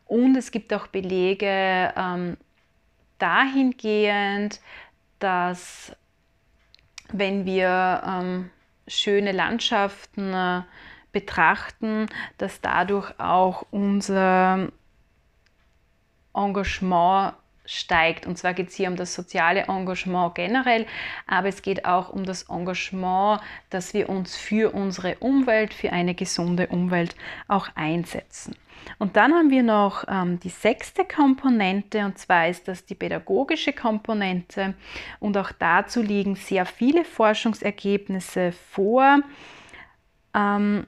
Und 0.07 0.37
es 0.37 0.51
gibt 0.51 0.75
auch 0.75 0.89
Belege 0.89 1.95
ähm, 1.97 2.37
dahingehend, 3.19 4.61
dass 5.21 5.95
wenn 7.13 7.47
wir 7.47 8.03
ähm, 8.05 8.51
schöne 8.89 9.31
Landschaften 9.31 10.35
äh, 10.35 10.63
betrachten, 11.13 12.07
dass 12.39 12.61
dadurch 12.61 13.13
auch 13.19 13.67
unser 13.71 14.69
Engagement 16.35 17.35
steigt. 17.65 18.27
Und 18.27 18.37
zwar 18.39 18.55
geht 18.55 18.69
es 18.69 18.75
hier 18.75 18.89
um 18.89 18.97
das 18.97 19.15
soziale 19.15 19.67
Engagement 19.69 20.35
generell, 20.35 20.87
aber 21.27 21.49
es 21.49 21.63
geht 21.63 21.85
auch 21.85 22.11
um 22.11 22.25
das 22.25 22.45
Engagement, 22.49 23.41
dass 23.71 23.95
wir 23.95 24.09
uns 24.09 24.37
für 24.37 24.75
unsere 24.75 25.17
Umwelt, 25.17 25.73
für 25.73 25.93
eine 25.93 26.15
gesunde 26.15 26.67
Umwelt 26.69 27.15
auch 27.49 27.69
einsetzen. 27.75 28.57
Und 28.99 29.17
dann 29.17 29.33
haben 29.33 29.51
wir 29.51 29.63
noch 29.63 30.05
ähm, 30.09 30.41
die 30.41 30.49
sechste 30.49 31.05
Komponente, 31.05 32.05
und 32.05 32.19
zwar 32.19 32.49
ist 32.49 32.67
das 32.67 32.85
die 32.85 32.97
pädagogische 32.97 33.73
Komponente. 33.73 34.75
Und 35.21 35.37
auch 35.37 35.53
dazu 35.53 36.03
liegen 36.03 36.35
sehr 36.35 36.67
viele 36.67 37.05
Forschungsergebnisse 37.05 38.51
vor. 38.51 39.21
Ähm, 40.35 40.87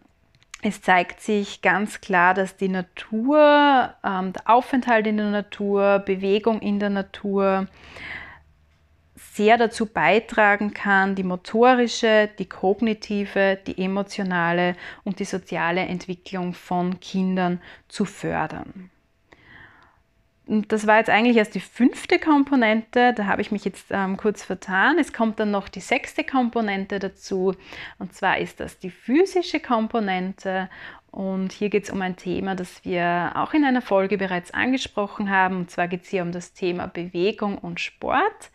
es 0.66 0.80
zeigt 0.80 1.21
sich 1.21 1.61
ganz 1.61 2.00
klar, 2.00 2.33
dass 2.33 2.56
die 2.56 2.71
Natur, 2.71 3.94
ähm, 4.02 4.33
der 4.33 4.49
Aufenthalt 4.49 5.06
in 5.06 5.18
der 5.18 5.28
Natur, 5.28 5.99
Bewegung 5.99 6.61
in 6.62 6.80
der 6.80 6.88
Natur 6.88 7.66
sehr 9.14 9.59
dazu 9.59 9.85
beitragen 9.85 10.73
kann, 10.73 11.16
die 11.16 11.23
motorische, 11.23 12.30
die 12.38 12.49
kognitive, 12.49 13.59
die 13.66 13.76
emotionale 13.85 14.75
und 15.04 15.18
die 15.18 15.26
soziale 15.26 15.83
Entwicklung 15.83 16.54
von 16.54 16.99
Kindern 16.99 17.61
zu 17.88 18.06
fördern. 18.06 18.90
Und 20.46 20.72
das 20.72 20.86
war 20.86 20.98
jetzt 20.98 21.08
eigentlich 21.08 21.36
erst 21.36 21.54
die 21.54 21.60
fünfte 21.60 22.18
Komponente, 22.18 23.14
da 23.14 23.26
habe 23.26 23.40
ich 23.40 23.50
mich 23.50 23.64
jetzt 23.64 23.86
ähm, 23.90 24.18
kurz 24.18 24.44
vertan. 24.44 24.98
Es 24.98 25.12
kommt 25.12 25.40
dann 25.40 25.50
noch 25.50 25.68
die 25.68 25.80
sechste 25.80 26.22
Komponente 26.22 26.98
dazu, 26.98 27.54
und 27.98 28.12
zwar 28.12 28.38
ist 28.38 28.60
das 28.60 28.78
die 28.78 28.90
physische 28.90 29.60
Komponente. 29.60 30.68
Und 31.14 31.52
hier 31.52 31.68
geht 31.68 31.84
es 31.84 31.90
um 31.90 32.02
ein 32.02 32.16
Thema, 32.16 32.56
das 32.56 32.84
wir 32.84 33.34
auch 33.36 33.54
in 33.54 33.64
einer 33.64 33.82
Folge 33.82 34.18
bereits 34.18 34.52
angesprochen 34.52 35.30
haben. 35.30 35.58
Und 35.58 35.70
zwar 35.70 35.86
geht 35.86 36.02
es 36.02 36.08
hier 36.08 36.22
um 36.22 36.32
das 36.32 36.54
Thema 36.54 36.88
Bewegung 36.88 37.56
und 37.56 37.78
Sport. 37.78 38.50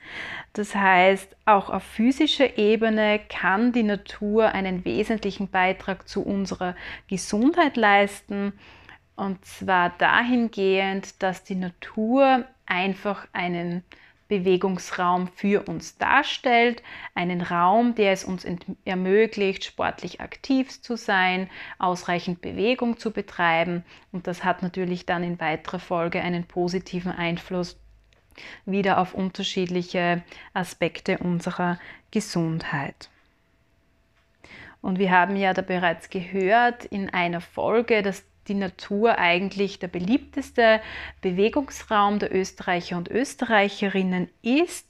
Das 0.51 0.75
heißt, 0.75 1.37
auch 1.45 1.69
auf 1.69 1.83
physischer 1.83 2.57
Ebene 2.57 3.21
kann 3.29 3.71
die 3.71 3.83
Natur 3.83 4.49
einen 4.49 4.83
wesentlichen 4.83 5.47
Beitrag 5.47 6.05
zu 6.05 6.21
unserer 6.21 6.75
Gesundheit 7.07 7.77
leisten. 7.77 8.51
Und 9.19 9.43
zwar 9.43 9.89
dahingehend, 9.97 11.21
dass 11.21 11.43
die 11.43 11.55
Natur 11.55 12.45
einfach 12.65 13.27
einen 13.33 13.83
Bewegungsraum 14.29 15.27
für 15.27 15.67
uns 15.67 15.97
darstellt, 15.97 16.81
einen 17.15 17.41
Raum, 17.41 17.95
der 17.95 18.13
es 18.13 18.23
uns 18.23 18.47
ermöglicht, 18.85 19.65
sportlich 19.65 20.21
aktiv 20.21 20.81
zu 20.81 20.95
sein, 20.95 21.49
ausreichend 21.79 22.39
Bewegung 22.39 22.97
zu 22.97 23.11
betreiben 23.11 23.83
und 24.13 24.25
das 24.25 24.45
hat 24.45 24.61
natürlich 24.61 25.05
dann 25.05 25.23
in 25.23 25.41
weiterer 25.41 25.79
Folge 25.79 26.21
einen 26.21 26.45
positiven 26.45 27.11
Einfluss 27.11 27.77
wieder 28.65 28.99
auf 28.99 29.13
unterschiedliche 29.13 30.23
Aspekte 30.53 31.17
unserer 31.17 31.77
Gesundheit. 32.11 33.09
Und 34.81 34.97
wir 34.97 35.11
haben 35.11 35.35
ja 35.35 35.53
da 35.53 35.61
bereits 35.61 36.09
gehört 36.09 36.85
in 36.85 37.09
einer 37.09 37.41
Folge, 37.41 38.01
dass 38.01 38.23
die 38.49 38.55
Natur 38.55 39.17
eigentlich 39.17 39.79
der 39.79 39.87
beliebteste 39.87 40.81
Bewegungsraum 41.21 42.19
der 42.19 42.35
Österreicher 42.35 42.97
und 42.97 43.07
Österreicherinnen 43.07 44.29
ist. 44.41 44.89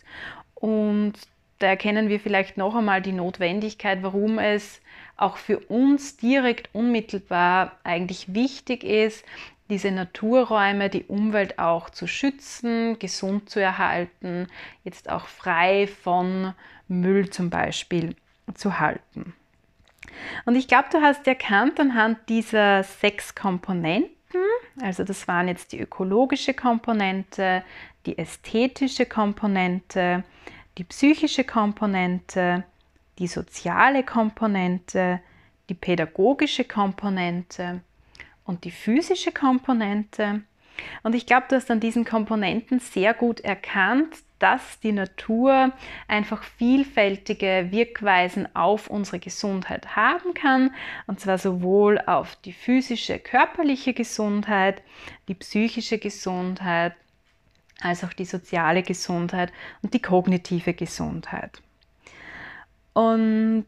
Und 0.56 1.14
da 1.60 1.68
erkennen 1.68 2.10
wir 2.10 2.20
vielleicht 2.20 2.58
noch 2.58 2.76
einmal 2.76 3.02
die 3.02 3.12
Notwendigkeit, 3.12 4.02
warum 4.02 4.40
es 4.40 4.82
auch 5.18 5.38
für 5.38 5.60
uns 5.60 6.18
direkt 6.18 6.74
unmittelbar 6.74 7.74
eigentlich 7.84 8.34
wichtig 8.34 8.84
ist, 8.84 9.26
diese 9.70 9.92
Naturräume, 9.92 10.90
die 10.90 11.04
Umwelt 11.04 11.60
auch 11.60 11.90
zu 11.90 12.08
schützen, 12.08 12.98
gesund 12.98 13.50
zu 13.50 13.62
erhalten, 13.62 14.48
jetzt 14.84 15.10
auch 15.10 15.28
frei 15.28 15.88
von 15.88 16.54
Müll 16.88 17.30
zum 17.30 17.50
Beispiel 17.50 18.16
zu 18.56 18.80
halten. 18.80 19.34
Und 20.46 20.56
ich 20.56 20.68
glaube, 20.68 20.90
du 20.92 21.02
hast 21.02 21.28
erkannt 21.28 21.80
anhand 21.80 22.18
dieser 22.30 22.84
sechs 22.84 23.36
Komponenten, 23.36 24.16
also 24.82 25.04
das 25.04 25.28
waren 25.28 25.48
jetzt 25.48 25.72
die 25.72 25.80
ökologische 25.80 26.54
Komponente, 26.54 27.64
die 28.06 28.18
ästhetische 28.18 29.06
Komponente, 29.06 30.24
die 30.78 30.84
psychische 30.84 31.44
Komponente, 31.44 32.64
die 33.18 33.28
soziale 33.28 34.04
Komponente, 34.04 35.20
die 35.68 35.74
pädagogische 35.74 36.64
Komponente 36.64 37.82
und 38.46 38.64
die 38.64 38.72
physische 38.72 39.32
Komponente. 39.32 40.42
Und 41.04 41.14
ich 41.14 41.26
glaube, 41.26 41.48
du 41.50 41.56
hast 41.56 41.70
an 41.70 41.80
diesen 41.80 42.06
Komponenten 42.06 42.80
sehr 42.80 43.14
gut 43.14 43.42
erkannt, 43.42 44.16
dass 44.40 44.80
die 44.80 44.92
Natur 44.92 45.72
einfach 46.08 46.44
vielfältige 46.44 47.68
Wirkweisen 47.70 48.54
auf 48.56 48.90
unsere 48.90 49.20
Gesundheit 49.20 49.96
haben 49.96 50.34
kann, 50.34 50.74
und 51.08 51.20
zwar 51.20 51.38
sowohl 51.38 52.00
auf 52.00 52.36
die 52.38 52.54
physische, 52.54 53.20
körperliche 53.20 53.94
Gesundheit, 53.94 54.82
die 55.28 55.36
psychische 55.36 56.00
Gesundheit, 56.00 56.94
als 57.82 58.04
auch 58.04 58.14
die 58.14 58.26
soziale 58.26 58.84
Gesundheit 58.84 59.52
und 59.82 59.94
die 59.94 60.02
kognitive 60.02 60.74
Gesundheit. 60.74 61.62
Und 62.94 63.66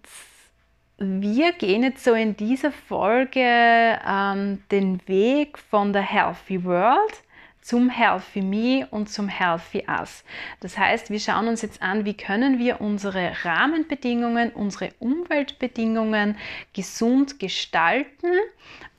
wir 0.98 1.54
gehen 1.54 1.84
jetzt 1.84 2.04
so 2.04 2.14
in 2.14 2.36
dieser 2.36 2.72
Folge 2.72 3.40
ähm, 3.40 4.62
den 4.70 5.02
Weg 5.08 5.58
von 5.58 5.94
der 5.94 6.04
Healthy 6.04 6.64
World 6.64 7.24
zum 7.62 7.90
Healthy 7.90 8.42
Me 8.42 8.88
und 8.90 9.10
zum 9.10 9.28
Healthy 9.28 9.86
Us. 9.88 10.24
Das 10.60 10.78
heißt, 10.78 11.10
wir 11.10 11.20
schauen 11.20 11.48
uns 11.48 11.62
jetzt 11.62 11.82
an, 11.82 12.06
wie 12.06 12.16
können 12.16 12.60
wir 12.60 12.82
unsere 12.82 13.32
Rahmenbedingungen, 13.44 14.52
unsere 14.52 14.90
Umweltbedingungen 15.00 16.38
gesund 16.74 17.40
gestalten, 17.40 18.32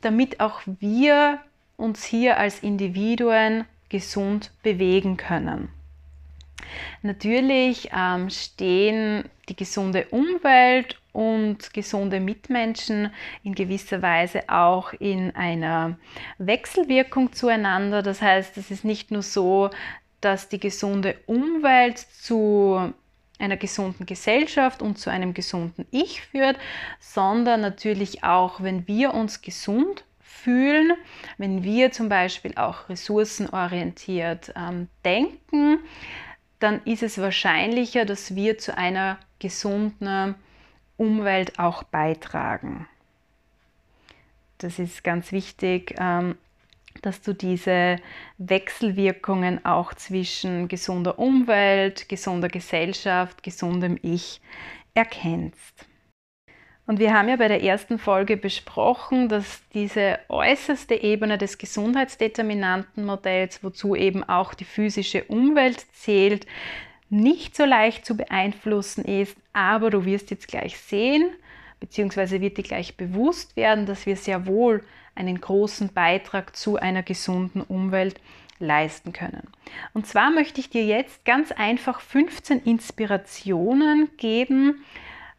damit 0.01 0.40
auch 0.40 0.62
wir 0.81 1.40
uns 1.77 2.05
hier 2.05 2.38
als 2.38 2.61
Individuen 2.61 3.64
gesund 3.88 4.53
bewegen 4.62 5.16
können. 5.16 5.68
Natürlich 7.03 7.90
ähm, 7.94 8.31
stehen 8.31 9.25
die 9.48 9.57
gesunde 9.57 10.07
Umwelt 10.11 11.02
und 11.12 11.72
gesunde 11.75 12.20
Mitmenschen 12.20 13.12
in 13.42 13.55
gewisser 13.55 14.03
Weise 14.03 14.48
auch 14.48 14.92
in 14.94 15.35
einer 15.37 15.98
Wechselwirkung 16.38 17.33
zueinander. 17.33 18.03
Das 18.03 18.22
heißt, 18.22 18.57
es 18.57 18.70
ist 18.70 18.85
nicht 18.85 19.11
nur 19.11 19.22
so, 19.22 19.70
dass 20.20 20.48
die 20.48 20.61
gesunde 20.61 21.16
Umwelt 21.27 21.98
zu 21.98 22.92
einer 23.38 23.57
gesunden 23.57 24.07
Gesellschaft 24.07 24.81
und 24.81 24.98
zu 24.98 25.11
einem 25.11 25.35
gesunden 25.35 25.87
Ich 25.90 26.22
führt, 26.22 26.57
sondern 27.01 27.61
natürlich 27.61 28.25
auch, 28.25 28.62
wenn 28.62 28.87
wir 28.87 29.14
uns 29.14 29.42
gesund 29.42 30.05
fühlen, 30.20 30.92
wenn 31.38 31.62
wir 31.62 31.92
zum 31.92 32.09
Beispiel 32.09 32.55
auch 32.57 32.88
ressourcenorientiert 32.88 34.53
ähm, 34.57 34.88
denken, 35.05 35.81
dann 36.61 36.81
ist 36.85 37.03
es 37.03 37.18
wahrscheinlicher, 37.18 38.05
dass 38.05 38.37
wir 38.37 38.59
zu 38.59 38.77
einer 38.77 39.18
gesunden 39.40 40.37
Umwelt 40.97 41.59
auch 41.59 41.83
beitragen. 41.83 42.87
Das 44.59 44.79
ist 44.79 45.03
ganz 45.03 45.33
wichtig, 45.33 45.95
ähm, 45.99 46.37
dass 47.01 47.23
du 47.23 47.33
diese 47.33 47.97
Wechselwirkungen 48.39 49.65
auch 49.65 49.95
zwischen 49.95 50.69
gesunder 50.69 51.19
Umwelt, 51.19 52.09
gesunder 52.09 52.49
Gesellschaft, 52.49 53.43
gesundem 53.43 53.99
Ich 54.03 54.41
erkennst. 54.95 55.87
Und 56.87 56.99
wir 56.99 57.15
haben 57.15 57.29
ja 57.29 57.37
bei 57.37 57.49
der 57.49 57.63
ersten 57.63 57.99
Folge 57.99 58.37
besprochen, 58.37 59.29
dass 59.29 59.63
diese 59.73 60.19
äußerste 60.29 60.97
Ebene 60.97 61.39
des 61.39 61.59
Gesundheitsdeterminantenmodells, 61.59 63.63
wozu 63.63 63.95
eben 63.95 64.25
auch 64.25 64.53
die 64.53 64.65
physische 64.65 65.25
Umwelt 65.25 65.87
zählt, 65.95 66.47
nicht 67.09 67.57
so 67.57 67.65
leicht 67.65 68.05
zu 68.05 68.17
beeinflussen 68.17 69.05
ist, 69.05 69.37
aber 69.53 69.91
du 69.91 70.05
wirst 70.05 70.31
jetzt 70.31 70.49
gleich 70.49 70.79
sehen, 70.79 71.31
beziehungsweise 71.81 72.41
wird 72.41 72.59
dir 72.59 72.65
gleich 72.65 72.97
bewusst 72.97 73.57
werden, 73.57 73.87
dass 73.87 74.07
wir 74.07 74.17
sehr 74.17 74.47
wohl 74.47 74.85
einen 75.15 75.41
großen 75.41 75.93
Beitrag 75.93 76.57
zu 76.57 76.77
einer 76.77 77.03
gesunden 77.03 77.61
Umwelt 77.61 78.21
leisten 78.59 79.12
können. 79.12 79.49
Und 79.93 80.07
zwar 80.07 80.31
möchte 80.31 80.61
ich 80.61 80.71
dir 80.71 80.85
jetzt 80.85 81.25
ganz 81.25 81.53
einfach 81.53 82.01
15 82.01 82.61
Inspirationen 82.62 84.09
geben, 84.17 84.85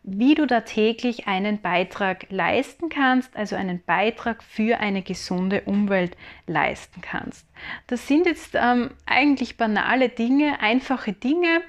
wie 0.04 0.36
du 0.36 0.46
da 0.46 0.62
täglich 0.62 1.28
einen 1.28 1.62
Beitrag 1.62 2.26
leisten 2.30 2.90
kannst, 2.90 3.36
also 3.38 3.56
einen 3.56 3.82
Beitrag 3.82 4.44
für 4.44 4.80
eine 4.80 5.02
gesunde 5.02 5.62
Umwelt 5.62 6.18
leisten 6.46 7.00
kannst. 7.00 7.48
Das 7.88 8.06
sind 8.08 8.26
jetzt 8.26 8.52
ähm, 8.54 8.92
eigentlich 9.06 9.56
banale 9.56 10.10
Dinge, 10.10 10.60
einfache 10.60 11.14
Dinge, 11.14 11.62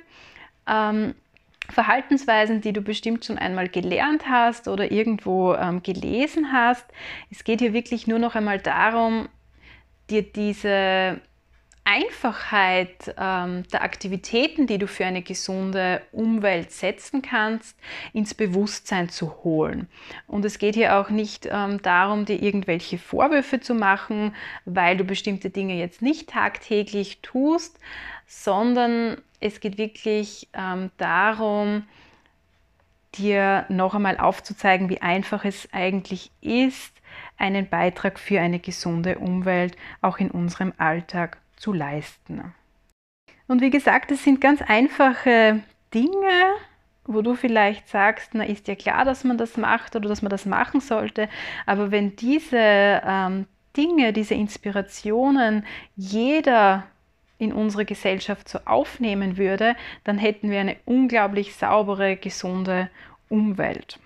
ähm, 0.66 1.14
Verhaltensweisen, 1.70 2.60
die 2.60 2.72
du 2.72 2.82
bestimmt 2.82 3.24
schon 3.24 3.38
einmal 3.38 3.68
gelernt 3.68 4.28
hast 4.28 4.68
oder 4.68 4.92
irgendwo 4.92 5.54
ähm, 5.54 5.82
gelesen 5.82 6.52
hast. 6.52 6.86
Es 7.30 7.44
geht 7.44 7.60
hier 7.60 7.72
wirklich 7.72 8.06
nur 8.06 8.18
noch 8.18 8.34
einmal 8.34 8.58
darum, 8.58 9.28
dir 10.10 10.22
diese 10.22 11.20
Einfachheit 11.84 13.14
ähm, 13.18 13.64
der 13.68 13.82
Aktivitäten, 13.82 14.66
die 14.66 14.78
du 14.78 14.86
für 14.86 15.04
eine 15.04 15.20
gesunde 15.20 16.00
Umwelt 16.12 16.72
setzen 16.72 17.20
kannst, 17.20 17.78
ins 18.14 18.34
Bewusstsein 18.34 19.10
zu 19.10 19.44
holen. 19.44 19.88
Und 20.26 20.46
es 20.46 20.58
geht 20.58 20.74
hier 20.74 20.96
auch 20.96 21.10
nicht 21.10 21.46
ähm, 21.50 21.82
darum, 21.82 22.24
dir 22.24 22.42
irgendwelche 22.42 22.96
Vorwürfe 22.96 23.60
zu 23.60 23.74
machen, 23.74 24.34
weil 24.64 24.96
du 24.96 25.04
bestimmte 25.04 25.50
Dinge 25.50 25.74
jetzt 25.74 26.00
nicht 26.00 26.30
tagtäglich 26.30 27.20
tust, 27.20 27.78
sondern 28.26 29.18
es 29.40 29.60
geht 29.60 29.76
wirklich 29.76 30.48
ähm, 30.54 30.90
darum, 30.96 31.84
dir 33.14 33.66
noch 33.68 33.94
einmal 33.94 34.18
aufzuzeigen, 34.18 34.88
wie 34.88 35.02
einfach 35.02 35.44
es 35.44 35.68
eigentlich 35.72 36.30
ist, 36.40 36.94
einen 37.36 37.68
Beitrag 37.68 38.18
für 38.18 38.40
eine 38.40 38.58
gesunde 38.58 39.18
Umwelt 39.18 39.76
auch 40.00 40.18
in 40.18 40.30
unserem 40.30 40.72
Alltag 40.78 41.38
zu 41.56 41.72
leisten. 41.72 42.54
Und 43.46 43.60
wie 43.60 43.70
gesagt, 43.70 44.10
es 44.10 44.24
sind 44.24 44.40
ganz 44.40 44.62
einfache 44.62 45.60
Dinge, 45.92 46.56
wo 47.04 47.20
du 47.20 47.34
vielleicht 47.34 47.88
sagst, 47.88 48.34
na 48.34 48.44
ist 48.44 48.66
ja 48.68 48.74
klar, 48.74 49.04
dass 49.04 49.24
man 49.24 49.36
das 49.36 49.56
macht 49.56 49.94
oder 49.94 50.08
dass 50.08 50.22
man 50.22 50.30
das 50.30 50.46
machen 50.46 50.80
sollte, 50.80 51.28
aber 51.66 51.90
wenn 51.90 52.16
diese 52.16 52.56
ähm, 52.58 53.46
Dinge, 53.76 54.12
diese 54.12 54.34
Inspirationen 54.34 55.66
jeder 55.96 56.84
in 57.38 57.52
unsere 57.52 57.84
Gesellschaft 57.84 58.48
so 58.48 58.60
aufnehmen 58.64 59.36
würde, 59.36 59.76
dann 60.04 60.18
hätten 60.18 60.50
wir 60.50 60.60
eine 60.60 60.76
unglaublich 60.84 61.54
saubere, 61.54 62.16
gesunde 62.16 62.88
Umwelt. 63.28 63.98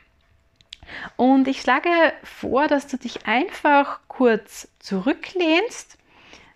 Und 1.16 1.46
ich 1.48 1.60
schlage 1.60 1.90
vor, 2.22 2.66
dass 2.66 2.86
du 2.86 2.96
dich 2.96 3.26
einfach 3.26 4.00
kurz 4.08 4.68
zurücklehnst. 4.78 5.98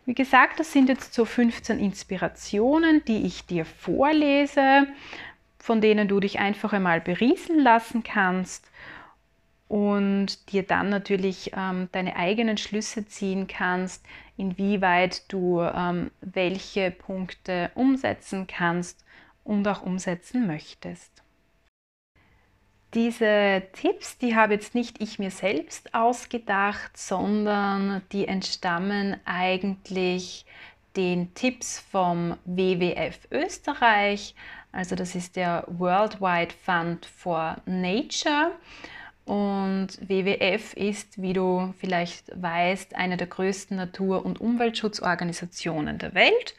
Wie 0.04 0.14
gesagt, 0.14 0.58
das 0.58 0.72
sind 0.72 0.88
jetzt 0.88 1.14
so 1.14 1.24
15 1.24 1.78
Inspirationen, 1.78 3.04
die 3.04 3.24
ich 3.24 3.46
dir 3.46 3.64
vorlese, 3.64 4.88
von 5.58 5.80
denen 5.80 6.08
du 6.08 6.18
dich 6.18 6.40
einfach 6.40 6.72
einmal 6.72 7.00
berieseln 7.00 7.60
lassen 7.60 8.02
kannst 8.02 8.68
und 9.68 10.52
dir 10.52 10.64
dann 10.64 10.90
natürlich 10.90 11.52
ähm, 11.56 11.88
deine 11.92 12.16
eigenen 12.16 12.58
Schlüsse 12.58 13.06
ziehen 13.06 13.46
kannst, 13.46 14.04
inwieweit 14.36 15.32
du 15.32 15.60
ähm, 15.62 16.10
welche 16.20 16.90
Punkte 16.90 17.70
umsetzen 17.76 18.48
kannst 18.48 19.04
und 19.44 19.66
auch 19.68 19.82
umsetzen 19.82 20.48
möchtest. 20.48 21.21
Diese 22.94 23.62
Tipps, 23.72 24.18
die 24.18 24.36
habe 24.36 24.52
jetzt 24.54 24.74
nicht 24.74 25.00
ich 25.00 25.18
mir 25.18 25.30
selbst 25.30 25.94
ausgedacht, 25.94 26.96
sondern 26.96 28.02
die 28.12 28.28
entstammen 28.28 29.16
eigentlich 29.24 30.44
den 30.96 31.32
Tipps 31.32 31.80
vom 31.90 32.36
WWF 32.44 33.18
Österreich. 33.30 34.34
Also 34.72 34.94
das 34.94 35.14
ist 35.14 35.36
der 35.36 35.64
Worldwide 35.68 36.54
Fund 36.64 37.06
for 37.06 37.56
Nature. 37.64 38.52
Und 39.24 39.88
WWF 40.00 40.74
ist, 40.74 41.22
wie 41.22 41.32
du 41.32 41.72
vielleicht 41.78 42.30
weißt, 42.34 42.96
eine 42.96 43.16
der 43.16 43.28
größten 43.28 43.76
Natur- 43.76 44.24
und 44.26 44.40
Umweltschutzorganisationen 44.40 45.98
der 45.98 46.14
Welt. 46.14 46.54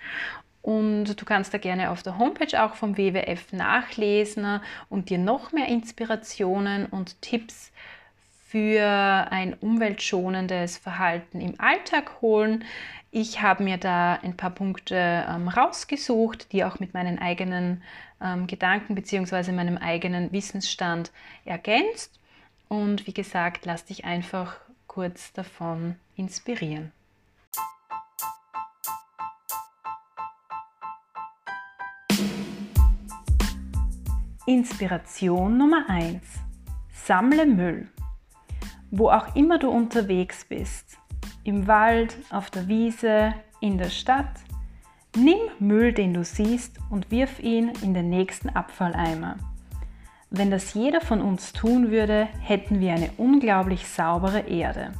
Und 0.64 1.20
du 1.20 1.26
kannst 1.26 1.54
da 1.54 1.58
gerne 1.58 1.92
auf 1.92 2.04
der 2.04 2.18
Homepage 2.18 2.64
auch 2.64 2.76
vom 2.76 2.98
WWF 2.98 3.52
nachlesen 3.52 4.62
und 4.90 5.10
dir 5.10 5.18
noch 5.18 5.52
mehr 5.52 5.68
Inspirationen 5.68 6.86
und 6.86 7.22
Tipps 7.22 7.72
für 8.48 8.82
ein 9.30 9.56
umweltschonendes 9.56 10.78
Verhalten 10.78 11.42
im 11.42 11.60
Alltag 11.60 12.22
holen. 12.22 12.64
Ich 13.12 13.42
habe 13.42 13.62
mir 13.62 13.78
da 13.78 14.14
ein 14.24 14.38
paar 14.38 14.52
Punkte 14.52 15.26
ähm, 15.28 15.50
rausgesucht, 15.50 16.52
die 16.54 16.64
auch 16.64 16.80
mit 16.80 16.94
meinen 16.94 17.20
eigenen 17.20 17.84
ähm, 18.22 18.48
Gedanken 18.48 18.96
bzw. 18.96 19.52
meinem 19.52 19.78
eigenen 19.78 20.32
Wissensstand 20.32 21.12
ergänzt. 21.44 22.20
Und 22.70 23.06
wie 23.06 23.14
gesagt, 23.14 23.66
lass 23.66 23.84
dich 23.84 24.06
einfach 24.06 24.56
kurz 24.88 25.34
davon 25.34 25.96
inspirieren. 26.16 26.94
Inspiration 34.46 35.58
Nummer 35.58 35.86
1. 35.88 36.22
Sammle 36.92 37.46
Müll. 37.46 37.88
Wo 38.92 39.10
auch 39.10 39.38
immer 39.38 39.58
du 39.58 39.70
unterwegs 39.70 40.44
bist, 40.44 40.98
im 41.46 41.66
Wald, 41.66 42.18
auf 42.30 42.50
der 42.50 42.68
Wiese, 42.68 43.34
in 43.62 43.78
der 43.78 43.90
Stadt, 43.90 44.42
nimm 45.16 45.38
Müll, 45.60 45.94
den 45.94 46.14
du 46.14 46.26
siehst, 46.26 46.78
und 46.90 47.10
wirf 47.10 47.40
ihn 47.40 47.72
in 47.84 47.94
den 47.94 48.10
nächsten 48.10 48.50
Abfalleimer. 48.50 49.38
Wenn 50.30 50.52
das 50.52 50.74
jeder 50.74 51.00
von 51.00 51.22
uns 51.22 51.54
tun 51.54 51.90
würde, 51.90 52.28
hätten 52.42 52.82
wir 52.82 52.92
eine 52.92 53.12
unglaublich 53.16 53.88
saubere 53.88 54.42
Erde. 54.42 54.92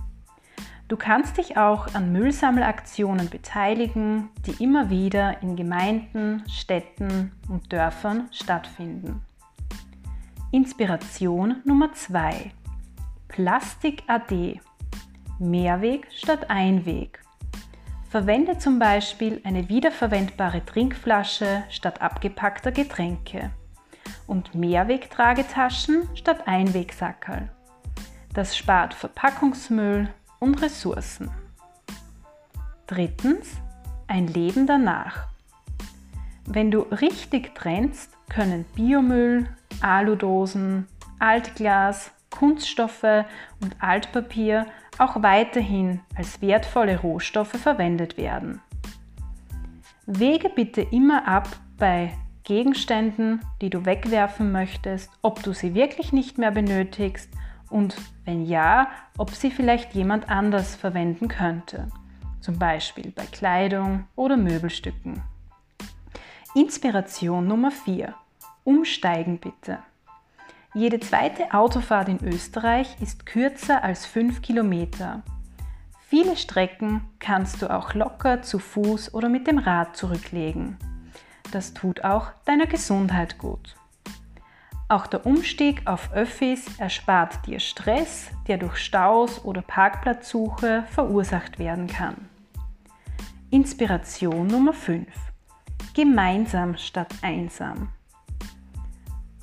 Du 0.88 0.96
kannst 0.96 1.38
dich 1.38 1.58
auch 1.58 1.94
an 1.94 2.14
Müllsammelaktionen 2.14 3.30
beteiligen, 3.30 4.30
die 4.46 4.64
immer 4.64 4.90
wieder 4.90 5.44
in 5.44 5.58
Gemeinden, 5.58 6.44
Städten 6.48 7.34
und 7.50 7.74
Dörfern 7.74 8.30
stattfinden. 8.32 9.22
Inspiration 10.54 11.64
Nummer 11.66 11.94
2. 11.94 12.52
Plastik 13.28 14.04
AD. 14.06 14.62
Mehrweg 15.40 16.08
statt 16.16 16.48
Einweg. 16.52 17.24
Verwende 18.08 18.60
zum 18.60 18.78
Beispiel 18.78 19.42
eine 19.46 19.68
wiederverwendbare 19.68 20.64
Trinkflasche 20.64 21.64
statt 21.72 22.04
abgepackter 22.04 22.72
Getränke 22.72 23.50
und 24.28 24.54
Mehrwegtragetaschen 24.54 26.08
statt 26.14 26.48
Einwegsackerl. 26.48 27.50
Das 28.36 28.56
spart 28.56 28.94
Verpackungsmüll 28.94 30.08
und 30.40 30.62
Ressourcen. 30.62 31.32
Drittens, 32.86 33.50
ein 34.06 34.28
Leben 34.28 34.68
danach. 34.68 35.30
Wenn 36.46 36.70
du 36.70 36.82
richtig 36.82 37.56
trennst, 37.56 38.12
können 38.30 38.66
Biomüll, 38.76 39.48
Aludosen, 39.82 40.88
Altglas, 41.20 42.12
Kunststoffe 42.30 43.26
und 43.62 43.76
Altpapier 43.80 44.66
auch 44.98 45.22
weiterhin 45.22 46.02
als 46.16 46.42
wertvolle 46.42 47.00
Rohstoffe 47.00 47.56
verwendet 47.56 48.18
werden. 48.18 48.62
Wege 50.06 50.50
bitte 50.50 50.82
immer 50.82 51.28
ab 51.28 51.48
bei 51.78 52.14
Gegenständen, 52.44 53.42
die 53.62 53.70
du 53.70 53.86
wegwerfen 53.86 54.52
möchtest, 54.52 55.10
ob 55.22 55.42
du 55.44 55.54
sie 55.54 55.76
wirklich 55.76 56.12
nicht 56.12 56.38
mehr 56.38 56.52
benötigst 56.52 57.30
und 57.70 57.96
wenn 58.26 58.46
ja, 58.46 58.90
ob 59.18 59.32
sie 59.32 59.50
vielleicht 59.50 59.94
jemand 59.94 60.30
anders 60.30 60.76
verwenden 60.76 61.28
könnte, 61.30 61.88
zum 62.42 62.60
Beispiel 62.60 63.12
bei 63.12 63.26
Kleidung 63.26 64.06
oder 64.16 64.36
Möbelstücken. 64.36 65.24
Inspiration 66.54 67.48
Nummer 67.48 67.72
4. 67.72 68.14
Umsteigen 68.64 69.40
bitte. 69.40 69.80
Jede 70.74 71.00
zweite 71.00 71.54
Autofahrt 71.54 72.10
in 72.10 72.24
Österreich 72.24 72.96
ist 73.02 73.26
kürzer 73.26 73.84
als 73.84 74.06
5 74.06 74.42
Kilometer. 74.42 75.22
Viele 76.08 76.38
Strecken 76.38 77.02
kannst 77.20 77.62
du 77.62 77.70
auch 77.70 77.94
locker 77.94 78.42
zu 78.42 78.60
Fuß 78.60 79.14
oder 79.14 79.30
mit 79.30 79.48
dem 79.48 79.58
Rad 79.58 79.98
zurücklegen. 79.98 80.78
Das 81.52 81.74
tut 81.74 82.04
auch 82.04 82.32
deiner 82.46 82.66
Gesundheit 82.66 83.38
gut. 83.38 83.76
Auch 84.88 85.08
der 85.08 85.26
Umstieg 85.26 85.86
auf 85.86 86.14
Öffis 86.14 86.66
erspart 86.80 87.46
dir 87.46 87.60
Stress, 87.60 88.30
der 88.48 88.58
durch 88.58 88.78
Staus 88.78 89.44
oder 89.44 89.62
Parkplatzsuche 89.62 90.86
verursacht 90.90 91.60
werden 91.60 91.88
kann. 91.88 92.30
Inspiration 93.50 94.48
Nummer 94.48 94.74
5. 94.74 95.08
Gemeinsam 95.94 96.78
statt 96.78 97.14
einsam 97.22 97.90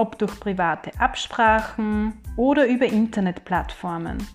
ob 0.01 0.19
durch 0.19 0.41
private 0.41 0.91
Absprachen 0.99 2.15
oder 2.37 2.67
über 2.67 2.87
Internetplattformen. 2.87 4.27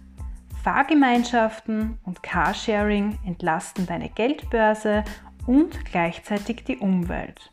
Fahrgemeinschaften 0.63 1.97
und 2.03 2.21
Carsharing 2.21 3.17
entlasten 3.25 3.87
deine 3.87 4.09
Geldbörse 4.09 5.03
und 5.47 5.83
gleichzeitig 5.85 6.63
die 6.65 6.77
Umwelt. 6.77 7.51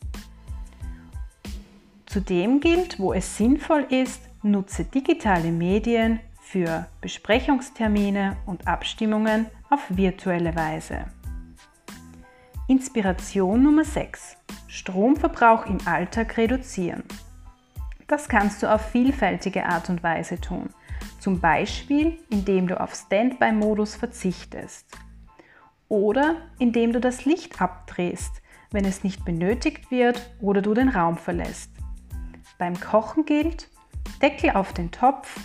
Zudem 2.05 2.61
gilt, 2.61 2.99
wo 2.99 3.15
es 3.15 3.39
sinnvoll 3.39 3.87
ist, 3.89 4.21
nutze 4.43 4.85
digitale 4.85 5.51
Medien 5.51 6.21
für 6.43 6.87
Besprechungstermine 7.01 8.37
und 8.45 8.69
Abstimmungen 8.69 9.47
auf 9.71 9.81
virtuelle 9.89 10.55
Weise. 10.55 11.07
Inspiration 12.69 13.63
Nummer 13.63 13.85
6. 13.85 14.37
Stromverbrauch 14.69 15.65
im 15.65 15.79
Alltag 15.87 16.37
reduzieren. 16.37 17.05
Das 18.07 18.29
kannst 18.29 18.63
du 18.63 18.73
auf 18.73 18.91
vielfältige 18.91 19.67
Art 19.67 19.89
und 19.91 20.03
Weise 20.03 20.41
tun. 20.41 20.71
Zum 21.19 21.41
Beispiel, 21.41 22.19
indem 22.31 22.67
du 22.67 22.81
auf 22.81 22.95
Standby-Modus 22.95 23.95
verzichtest. 23.95 24.87
Oder 25.89 26.37
indem 26.59 26.93
du 26.93 27.01
das 27.01 27.25
Licht 27.25 27.61
abdrehst, 27.61 28.43
wenn 28.71 28.85
es 28.85 29.05
nicht 29.05 29.25
benötigt 29.25 29.91
wird 29.91 30.31
oder 30.41 30.63
du 30.63 30.75
den 30.75 30.89
Raum 30.89 31.17
verlässt. 31.17 31.71
Beim 32.59 32.79
Kochen 32.79 33.25
gilt, 33.25 33.69
Deckel 34.21 34.51
auf 34.51 34.73
den 34.73 34.91
Topf, 34.91 35.39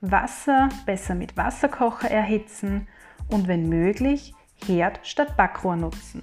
Wasser 0.00 0.68
besser 0.84 1.14
mit 1.14 1.36
Wasserkocher 1.36 2.10
erhitzen 2.10 2.86
und 3.28 3.48
wenn 3.48 3.68
möglich 3.68 4.34
Herd 4.66 5.00
statt 5.02 5.36
Backrohr 5.36 5.76
nutzen. 5.76 6.22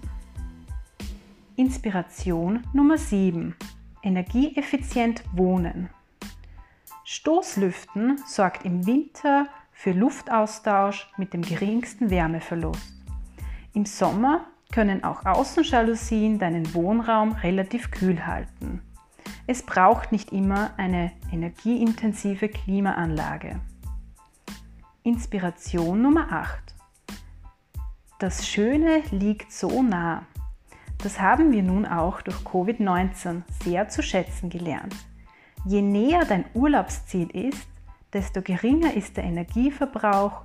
Inspiration 1.56 2.64
Nummer 2.74 2.98
7 2.98 3.56
energieeffizient 4.04 5.24
wohnen. 5.34 5.90
Stoßlüften 7.06 8.20
sorgt 8.28 8.66
im 8.66 8.86
Winter 8.86 9.48
für 9.72 9.92
Luftaustausch 9.92 11.10
mit 11.18 11.34
dem 11.34 11.42
geringsten 11.42 12.10
Wärmeverlust. 12.10 12.94
Im 13.74 13.86
Sommer 13.86 14.46
können 14.72 15.04
auch 15.04 15.26
Außenjalousien 15.26 16.40
deinen 16.40 16.74
Wohnraum 16.74 17.34
relativ 17.34 17.92
kühl 17.92 18.26
halten. 18.26 18.82
Es 19.46 19.64
braucht 19.64 20.12
nicht 20.12 20.32
immer 20.32 20.72
eine 20.78 21.12
energieintensive 21.32 22.50
Klimaanlage. 22.50 23.60
Inspiration 25.04 26.02
Nummer 26.02 26.32
8. 26.32 26.74
Das 28.20 28.48
Schöne 28.48 29.04
liegt 29.12 29.52
so 29.52 29.84
nah. 29.84 30.26
Das 31.04 31.20
haben 31.20 31.52
wir 31.52 31.64
nun 31.64 31.86
auch 31.86 32.22
durch 32.22 32.38
Covid-19 32.38 33.42
sehr 33.62 33.90
zu 33.90 34.02
schätzen 34.02 34.50
gelernt. 34.50 34.96
Je 35.66 35.82
näher 35.82 36.24
dein 36.24 36.46
Urlaubsziel 36.54 37.30
ist, 37.30 37.68
desto 38.14 38.42
geringer 38.42 38.94
ist 38.94 39.18
der 39.18 39.26
Energieverbrauch 39.26 40.44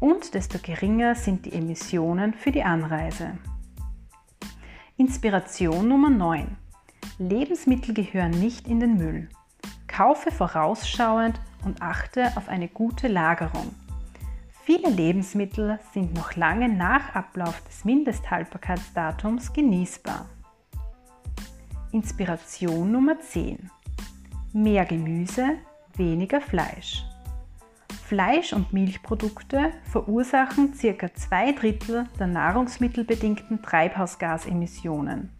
und 0.00 0.34
desto 0.34 0.58
geringer 0.58 1.14
sind 1.14 1.46
die 1.46 1.52
Emissionen 1.52 2.34
für 2.34 2.50
die 2.50 2.64
Anreise. 2.64 3.38
Inspiration 4.96 5.86
Nummer 5.86 6.10
9. 6.10 6.56
Lebensmittel 7.18 7.94
gehören 7.94 8.32
nicht 8.32 8.66
in 8.66 8.80
den 8.80 8.96
Müll. 8.96 9.28
Kaufe 9.86 10.32
vorausschauend 10.32 11.40
und 11.64 11.82
achte 11.82 12.36
auf 12.36 12.48
eine 12.48 12.66
gute 12.66 13.06
Lagerung. 13.06 13.72
Viele 14.72 14.88
Lebensmittel 14.88 15.80
sind 15.92 16.14
noch 16.14 16.36
lange 16.36 16.68
nach 16.68 17.16
Ablauf 17.16 17.60
des 17.62 17.84
Mindesthaltbarkeitsdatums 17.84 19.52
genießbar. 19.52 20.26
Inspiration 21.90 22.92
Nummer 22.92 23.18
10. 23.18 23.68
Mehr 24.52 24.84
Gemüse, 24.84 25.56
weniger 25.96 26.40
Fleisch. 26.40 27.04
Fleisch- 28.06 28.52
und 28.52 28.72
Milchprodukte 28.72 29.72
verursachen 29.90 30.72
ca. 30.80 31.14
zwei 31.14 31.50
Drittel 31.50 32.06
der 32.20 32.28
nahrungsmittelbedingten 32.28 33.62
Treibhausgasemissionen. 33.62 35.32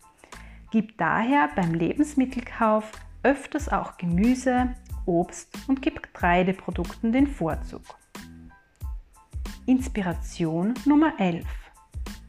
Gib 0.73 0.99
daher 0.99 1.51
beim 1.55 1.73
Lebensmittelkauf 1.73 2.90
öfters 3.23 3.69
auch 3.69 3.97
Gemüse, 3.97 4.75
Obst 5.07 5.57
und 5.69 5.83
Getreideprodukten 5.83 7.12
den 7.12 7.29
Vorzug. 7.29 7.99
Inspiration 9.70 10.74
Nummer 10.85 11.12
11. 11.20 11.46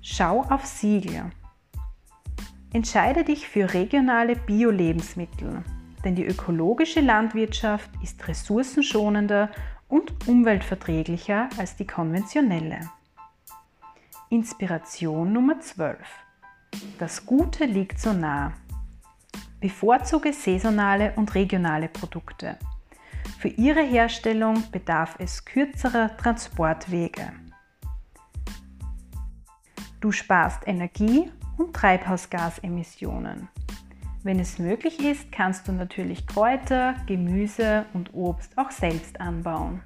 Schau 0.03 0.41
auf 0.41 0.63
Siegel. 0.63 1.31
Entscheide 2.71 3.23
dich 3.23 3.47
für 3.47 3.73
regionale 3.73 4.35
Bio-Lebensmittel, 4.35 5.63
denn 6.05 6.13
die 6.13 6.23
ökologische 6.23 6.99
Landwirtschaft 6.99 7.89
ist 8.03 8.27
ressourcenschonender 8.27 9.49
und 9.87 10.27
umweltverträglicher 10.27 11.49
als 11.57 11.75
die 11.75 11.87
konventionelle. 11.87 12.81
Inspiration 14.29 15.33
Nummer 15.33 15.59
12. 15.59 15.97
Das 16.99 17.25
Gute 17.25 17.65
liegt 17.65 17.99
so 17.99 18.13
nah. 18.13 18.53
Bevorzuge 19.59 20.31
saisonale 20.31 21.13
und 21.15 21.33
regionale 21.33 21.87
Produkte. 21.87 22.59
Für 23.41 23.47
ihre 23.47 23.81
Herstellung 23.81 24.69
bedarf 24.71 25.15
es 25.17 25.45
kürzerer 25.45 26.15
Transportwege. 26.15 27.33
Du 29.99 30.11
sparst 30.11 30.67
Energie 30.67 31.31
und 31.57 31.75
Treibhausgasemissionen. 31.75 33.49
Wenn 34.21 34.39
es 34.39 34.59
möglich 34.59 35.03
ist, 35.03 35.31
kannst 35.31 35.67
du 35.67 35.71
natürlich 35.71 36.27
Kräuter, 36.27 36.93
Gemüse 37.07 37.87
und 37.93 38.13
Obst 38.13 38.55
auch 38.59 38.69
selbst 38.69 39.19
anbauen. 39.19 39.81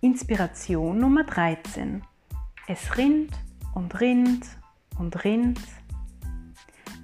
Inspiration 0.00 0.98
Nummer 0.98 1.24
13. 1.24 2.00
Es 2.66 2.96
rinnt 2.96 3.34
und 3.74 4.00
rinnt 4.00 4.46
und 4.98 5.24
rinnt 5.24 5.60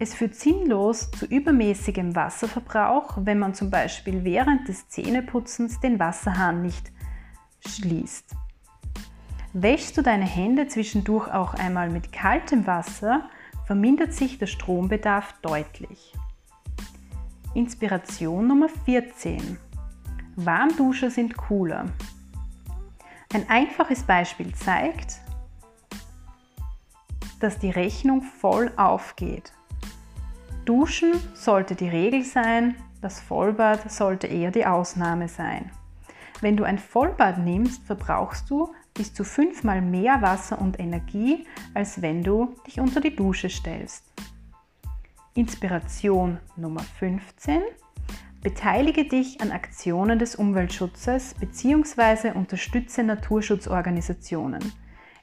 es 0.00 0.14
führt 0.14 0.34
sinnlos 0.34 1.10
zu 1.10 1.26
übermäßigem 1.26 2.16
Wasserverbrauch, 2.16 3.18
wenn 3.20 3.38
man 3.38 3.52
zum 3.52 3.68
Beispiel 3.68 4.24
während 4.24 4.66
des 4.66 4.88
Zähneputzens 4.88 5.78
den 5.78 5.98
Wasserhahn 5.98 6.62
nicht 6.62 6.90
schließt. 7.68 8.34
Wäschst 9.52 9.98
du 9.98 10.02
deine 10.02 10.24
Hände 10.24 10.68
zwischendurch 10.68 11.30
auch 11.30 11.52
einmal 11.52 11.90
mit 11.90 12.12
kaltem 12.12 12.66
Wasser, 12.66 13.28
vermindert 13.66 14.14
sich 14.14 14.38
der 14.38 14.46
Strombedarf 14.46 15.34
deutlich. 15.42 16.14
Inspiration 17.52 18.48
Nummer 18.48 18.70
14. 18.70 19.58
Warmduscher 20.36 21.10
sind 21.10 21.36
cooler. 21.36 21.84
Ein 23.34 23.46
einfaches 23.50 24.04
Beispiel 24.04 24.54
zeigt, 24.54 25.20
dass 27.38 27.58
die 27.58 27.70
Rechnung 27.70 28.22
voll 28.22 28.72
aufgeht. 28.78 29.52
Duschen 30.70 31.14
sollte 31.34 31.74
die 31.74 31.88
Regel 31.88 32.22
sein, 32.22 32.76
das 33.02 33.18
Vollbad 33.18 33.90
sollte 33.90 34.28
eher 34.28 34.52
die 34.52 34.64
Ausnahme 34.64 35.26
sein. 35.26 35.72
Wenn 36.42 36.56
du 36.56 36.62
ein 36.62 36.78
Vollbad 36.78 37.38
nimmst, 37.38 37.82
verbrauchst 37.82 38.48
du 38.48 38.72
bis 38.94 39.12
zu 39.12 39.24
fünfmal 39.24 39.82
mehr 39.82 40.22
Wasser 40.22 40.60
und 40.60 40.78
Energie, 40.78 41.44
als 41.74 42.02
wenn 42.02 42.22
du 42.22 42.54
dich 42.68 42.78
unter 42.78 43.00
die 43.00 43.16
Dusche 43.16 43.50
stellst. 43.50 44.04
Inspiration 45.34 46.38
Nummer 46.54 46.82
15. 47.00 47.62
Beteilige 48.40 49.08
dich 49.08 49.40
an 49.40 49.50
Aktionen 49.50 50.20
des 50.20 50.36
Umweltschutzes 50.36 51.34
bzw. 51.34 52.30
unterstütze 52.30 53.02
Naturschutzorganisationen. 53.02 54.72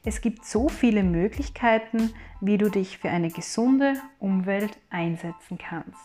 Es 0.08 0.22
gibt 0.22 0.46
so 0.46 0.70
viele 0.70 1.04
Möglichkeiten, 1.04 2.14
wie 2.40 2.58
du 2.58 2.70
dich 2.70 2.98
für 2.98 3.10
eine 3.10 3.30
gesunde 3.30 3.96
Umwelt 4.20 4.72
einsetzen 4.90 5.58
kannst. 5.58 6.00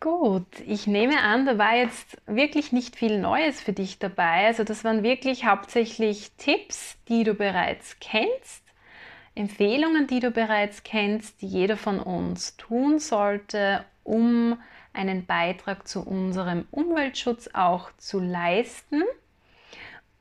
Gut, 0.00 0.46
ich 0.66 0.86
nehme 0.86 1.20
an, 1.20 1.44
da 1.44 1.58
war 1.58 1.76
jetzt 1.76 2.16
wirklich 2.24 2.72
nicht 2.72 2.96
viel 2.96 3.20
Neues 3.20 3.60
für 3.60 3.74
dich 3.74 3.98
dabei. 3.98 4.46
Also 4.46 4.64
das 4.64 4.84
waren 4.84 5.02
wirklich 5.02 5.44
hauptsächlich 5.44 6.32
Tipps, 6.38 6.96
die 7.10 7.24
du 7.24 7.34
bereits 7.34 7.98
kennst, 8.00 8.64
Empfehlungen, 9.34 10.06
die 10.06 10.20
du 10.20 10.30
bereits 10.30 10.82
kennst, 10.82 11.42
die 11.42 11.46
jeder 11.46 11.76
von 11.76 12.00
uns 12.00 12.56
tun 12.56 13.00
sollte, 13.00 13.84
um 14.02 14.56
einen 14.94 15.26
Beitrag 15.26 15.86
zu 15.86 16.00
unserem 16.00 16.66
Umweltschutz 16.70 17.50
auch 17.52 17.90
zu 17.98 18.20
leisten. 18.20 19.02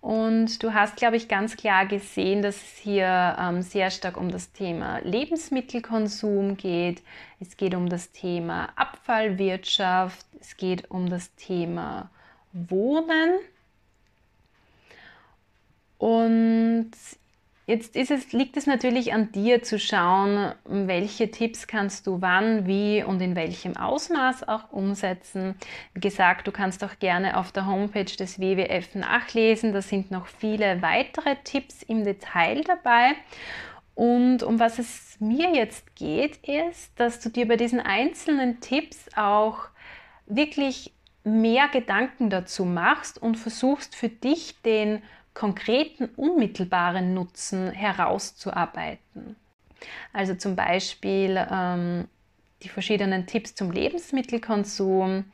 Und 0.01 0.61
du 0.61 0.73
hast, 0.73 0.97
glaube 0.97 1.15
ich, 1.15 1.29
ganz 1.29 1.55
klar 1.55 1.85
gesehen, 1.85 2.41
dass 2.41 2.57
es 2.57 2.77
hier 2.77 3.37
ähm, 3.39 3.61
sehr 3.61 3.89
stark 3.89 4.17
um 4.17 4.29
das 4.29 4.51
Thema 4.51 4.99
Lebensmittelkonsum 4.99 6.57
geht. 6.57 7.01
Es 7.39 7.55
geht 7.55 7.73
um 7.73 7.87
das 7.87 8.11
Thema 8.11 8.67
Abfallwirtschaft. 8.75 10.25
Es 10.41 10.57
geht 10.57 10.91
um 10.91 11.09
das 11.09 11.33
Thema 11.35 12.09
Wohnen. 12.51 13.39
Und 15.97 16.91
Jetzt 17.65 17.95
es, 17.95 18.33
liegt 18.33 18.57
es 18.57 18.67
natürlich 18.67 19.13
an 19.13 19.31
dir 19.31 19.63
zu 19.63 19.79
schauen, 19.79 20.53
welche 20.65 21.31
Tipps 21.31 21.65
kannst 21.65 22.07
du 22.07 22.21
wann, 22.21 22.67
wie 22.67 23.03
und 23.03 23.21
in 23.21 23.37
welchem 23.37 23.77
Ausmaß 23.77 24.49
auch 24.49 24.73
umsetzen. 24.73 25.55
Wie 25.93 26.01
gesagt, 26.01 26.45
du 26.45 26.51
kannst 26.51 26.83
auch 26.83 26.99
gerne 26.99 27.37
auf 27.37 27.53
der 27.53 27.65
Homepage 27.65 28.03
des 28.03 28.37
WWF 28.39 28.95
nachlesen. 28.95 29.71
Da 29.71 29.81
sind 29.81 30.11
noch 30.11 30.27
viele 30.27 30.81
weitere 30.81 31.37
Tipps 31.45 31.83
im 31.83 32.03
Detail 32.03 32.63
dabei. 32.65 33.13
Und 33.95 34.43
um 34.43 34.59
was 34.59 34.77
es 34.77 35.15
mir 35.19 35.53
jetzt 35.53 35.95
geht, 35.95 36.37
ist, 36.45 36.91
dass 36.99 37.21
du 37.21 37.29
dir 37.29 37.47
bei 37.47 37.55
diesen 37.55 37.79
einzelnen 37.79 38.59
Tipps 38.59 39.05
auch 39.15 39.69
wirklich 40.25 40.91
mehr 41.23 41.69
Gedanken 41.69 42.29
dazu 42.29 42.65
machst 42.65 43.21
und 43.21 43.37
versuchst 43.37 43.95
für 43.95 44.09
dich 44.09 44.61
den 44.63 45.01
konkreten, 45.33 46.09
unmittelbaren 46.15 47.13
Nutzen 47.13 47.71
herauszuarbeiten. 47.71 49.35
Also 50.13 50.35
zum 50.35 50.55
Beispiel 50.55 51.45
ähm, 51.51 52.07
die 52.61 52.69
verschiedenen 52.69 53.25
Tipps 53.27 53.55
zum 53.55 53.71
Lebensmittelkonsum, 53.71 55.25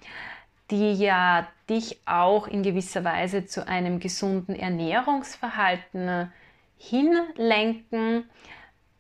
die 0.72 0.94
ja 0.94 1.48
dich 1.70 2.00
auch 2.06 2.48
in 2.48 2.64
gewisser 2.64 3.04
Weise 3.04 3.46
zu 3.46 3.68
einem 3.68 4.00
gesunden 4.00 4.56
Ernährungsverhalten 4.56 6.32
hinlenken. 6.78 8.30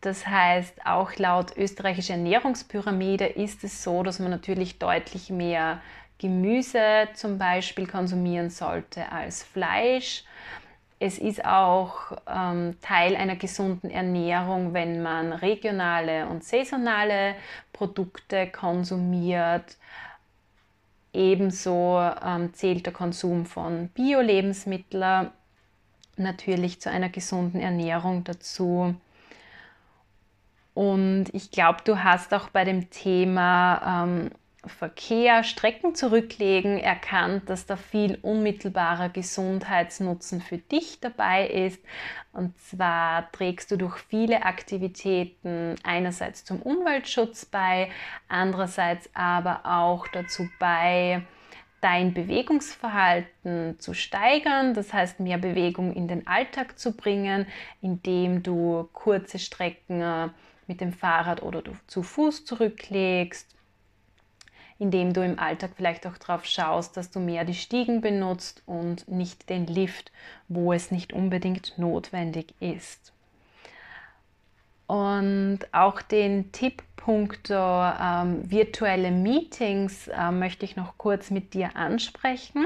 Das 0.02 0.28
heißt, 0.28 0.86
auch 0.86 1.16
laut 1.16 1.58
österreichischer 1.58 2.14
Ernährungspyramide 2.14 3.26
ist 3.26 3.64
es 3.64 3.84
so, 3.84 4.04
dass 4.04 4.20
man 4.20 4.32
natürlich 4.32 4.80
deutlich 4.80 5.30
mehr 5.30 5.82
Gemüse 6.20 7.08
zum 7.14 7.38
Beispiel 7.38 7.88
konsumieren 7.88 8.50
sollte 8.50 9.12
als 9.12 9.44
Fleisch. 9.44 10.24
Es 11.02 11.18
ist 11.18 11.46
auch 11.46 12.12
ähm, 12.28 12.76
Teil 12.82 13.16
einer 13.16 13.38
gesunden 13.38 13.90
Ernährung, 13.90 14.74
wenn 14.74 15.02
man 15.02 15.32
regionale 15.32 16.28
und 16.28 16.44
saisonale 16.44 17.36
Produkte 17.72 18.48
konsumiert. 18.48 19.78
Ebenso 21.14 22.00
ähm, 22.24 22.54
zählt 22.54 22.86
der 22.86 22.94
Konsum 22.94 23.46
von 23.46 23.88
Bio-Lebensmitteln 23.90 25.32
natürlich 26.18 26.82
zu 26.82 26.92
einer 26.92 27.10
gesunden 27.10 27.62
Ernährung 27.62 28.26
dazu. 28.26 28.94
Und 30.74 31.26
ich 31.34 31.50
glaube, 31.50 31.80
du 31.86 32.04
hast 32.04 32.34
auch 32.34 32.50
bei 32.50 32.66
dem 32.66 32.90
Thema 32.90 34.04
ähm, 34.04 34.32
Verkehr, 34.66 35.44
Strecken 35.44 35.96
zurücklegen, 35.96 36.80
erkannt, 36.80 37.50
dass 37.50 37.66
da 37.66 37.78
viel 37.78 38.20
unmittelbarer 38.22 39.08
Gesundheitsnutzen 39.08 40.42
für 40.42 40.58
dich 40.58 41.00
dabei 41.00 41.48
ist. 41.48 41.82
Und 42.34 42.60
zwar 42.60 43.32
trägst 43.32 43.72
du 43.72 43.78
durch 43.78 43.98
viele 43.98 44.44
Aktivitäten 44.44 45.76
einerseits 45.84 46.44
zum 46.44 46.62
Umweltschutz 46.62 47.46
bei, 47.46 47.90
andererseits 48.28 49.10
aber 49.14 49.62
auch 49.64 50.08
dazu 50.10 50.50
bei, 50.60 51.22
dein 51.82 52.14
Bewegungsverhalten 52.14 53.80
zu 53.80 53.94
steigern, 53.94 54.74
das 54.74 54.92
heißt 54.92 55.22
mehr 55.22 55.38
Bewegung 55.38 55.94
in 55.94 56.10
den 56.10 56.28
Alltag 56.28 56.78
zu 56.78 56.92
bringen, 56.92 57.48
indem 57.82 58.44
du 58.44 58.90
kurze 58.92 59.40
Strecken 59.40 60.02
äh, 60.02 60.28
mit 60.68 60.82
dem 60.82 60.92
Fahrrad 60.92 61.42
oder 61.42 61.64
zu 61.88 62.04
Fuß 62.04 62.44
zurücklegst 62.44 63.56
indem 64.80 65.14
du 65.14 65.24
im 65.24 65.38
Alltag 65.38 65.72
vielleicht 65.76 66.08
auch 66.08 66.18
darauf 66.18 66.46
schaust, 66.46 66.96
dass 66.98 67.12
du 67.12 67.20
mehr 67.20 67.44
die 67.44 67.54
Stiegen 67.54 68.02
benutzt 68.02 68.64
und 68.66 69.08
nicht 69.10 69.50
den 69.50 69.68
Lift, 69.68 70.12
wo 70.48 70.74
es 70.74 70.90
nicht 70.90 71.14
unbedingt 71.14 71.78
notwendig 71.78 72.56
ist. 72.62 73.12
Und 74.88 75.60
auch 75.72 76.02
den 76.02 76.52
Tipp 76.52 76.82
punkto 76.96 77.54
ähm, 77.54 78.50
virtuelle 78.50 79.12
Meetings 79.12 80.08
äh, 80.08 80.32
möchte 80.32 80.66
ich 80.66 80.76
noch 80.76 80.98
kurz 80.98 81.30
mit 81.30 81.54
dir 81.54 81.76
ansprechen. 81.76 82.66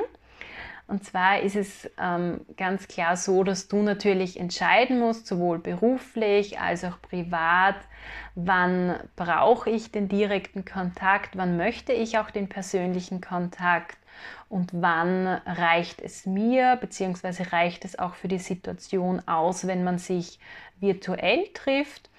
Und 0.88 1.06
zwar 1.06 1.40
ist 1.40 1.56
es 1.56 1.90
ähm, 1.98 2.42
ganz 2.58 2.88
klar 2.88 3.16
so, 3.16 3.44
dass 3.44 3.68
du 3.68 3.82
natürlich 3.82 4.40
entscheiden 4.40 5.00
musst, 5.00 5.28
sowohl 5.28 5.60
beruflich 5.60 6.60
als 6.60 6.84
auch 6.84 7.02
privat, 7.02 7.76
wann 8.36 9.00
brauche 9.16 9.70
ich 9.70 9.92
den 9.92 10.10
direkten 10.10 10.66
Kontakt, 10.66 11.38
wann 11.38 11.58
möchte 11.58 11.94
ich 11.94 12.18
auch 12.18 12.32
den 12.32 12.50
persönlichen 12.50 13.22
Kontakt 13.22 13.98
und 14.50 14.70
wann 14.74 15.28
reicht 15.28 16.02
es 16.02 16.26
mir, 16.26 16.78
beziehungsweise 16.80 17.52
reicht 17.52 17.86
es 17.86 17.98
auch 17.98 18.14
für 18.14 18.28
die 18.28 18.40
Situation 18.40 19.26
aus, 19.28 19.66
wenn 19.66 19.84
man 19.84 19.98
sich 19.98 20.40
virtuell 20.80 21.48
trifft. 21.54 22.10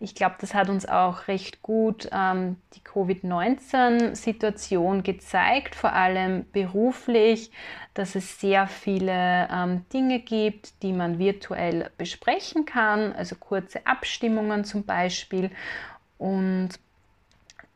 Ich 0.00 0.14
glaube, 0.14 0.36
das 0.40 0.54
hat 0.54 0.68
uns 0.68 0.86
auch 0.86 1.28
recht 1.28 1.62
gut 1.62 2.08
ähm, 2.12 2.56
die 2.74 2.80
Covid-19-Situation 2.80 5.02
gezeigt, 5.02 5.74
vor 5.74 5.92
allem 5.92 6.46
beruflich, 6.52 7.50
dass 7.94 8.14
es 8.14 8.40
sehr 8.40 8.66
viele 8.66 9.48
ähm, 9.50 9.84
Dinge 9.92 10.20
gibt, 10.20 10.82
die 10.82 10.92
man 10.92 11.18
virtuell 11.18 11.90
besprechen 11.96 12.64
kann, 12.64 13.12
also 13.12 13.36
kurze 13.36 13.86
Abstimmungen 13.86 14.64
zum 14.64 14.84
Beispiel. 14.84 15.50
Und 16.18 16.70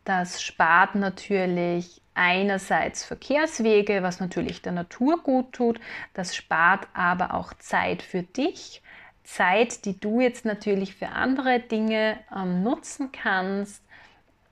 das 0.04 0.42
spart 0.42 0.94
natürlich 0.94 2.00
einerseits 2.14 3.04
Verkehrswege, 3.04 4.02
was 4.02 4.20
natürlich 4.20 4.62
der 4.62 4.72
Natur 4.72 5.22
gut 5.22 5.52
tut, 5.52 5.80
das 6.14 6.34
spart 6.34 6.88
aber 6.92 7.34
auch 7.34 7.54
Zeit 7.54 8.02
für 8.02 8.22
dich 8.22 8.82
Zeit, 9.28 9.84
die 9.84 10.00
du 10.00 10.20
jetzt 10.20 10.46
natürlich 10.46 10.94
für 10.94 11.10
andere 11.10 11.60
Dinge 11.60 12.18
ähm, 12.34 12.62
nutzen 12.62 13.12
kannst. 13.12 13.84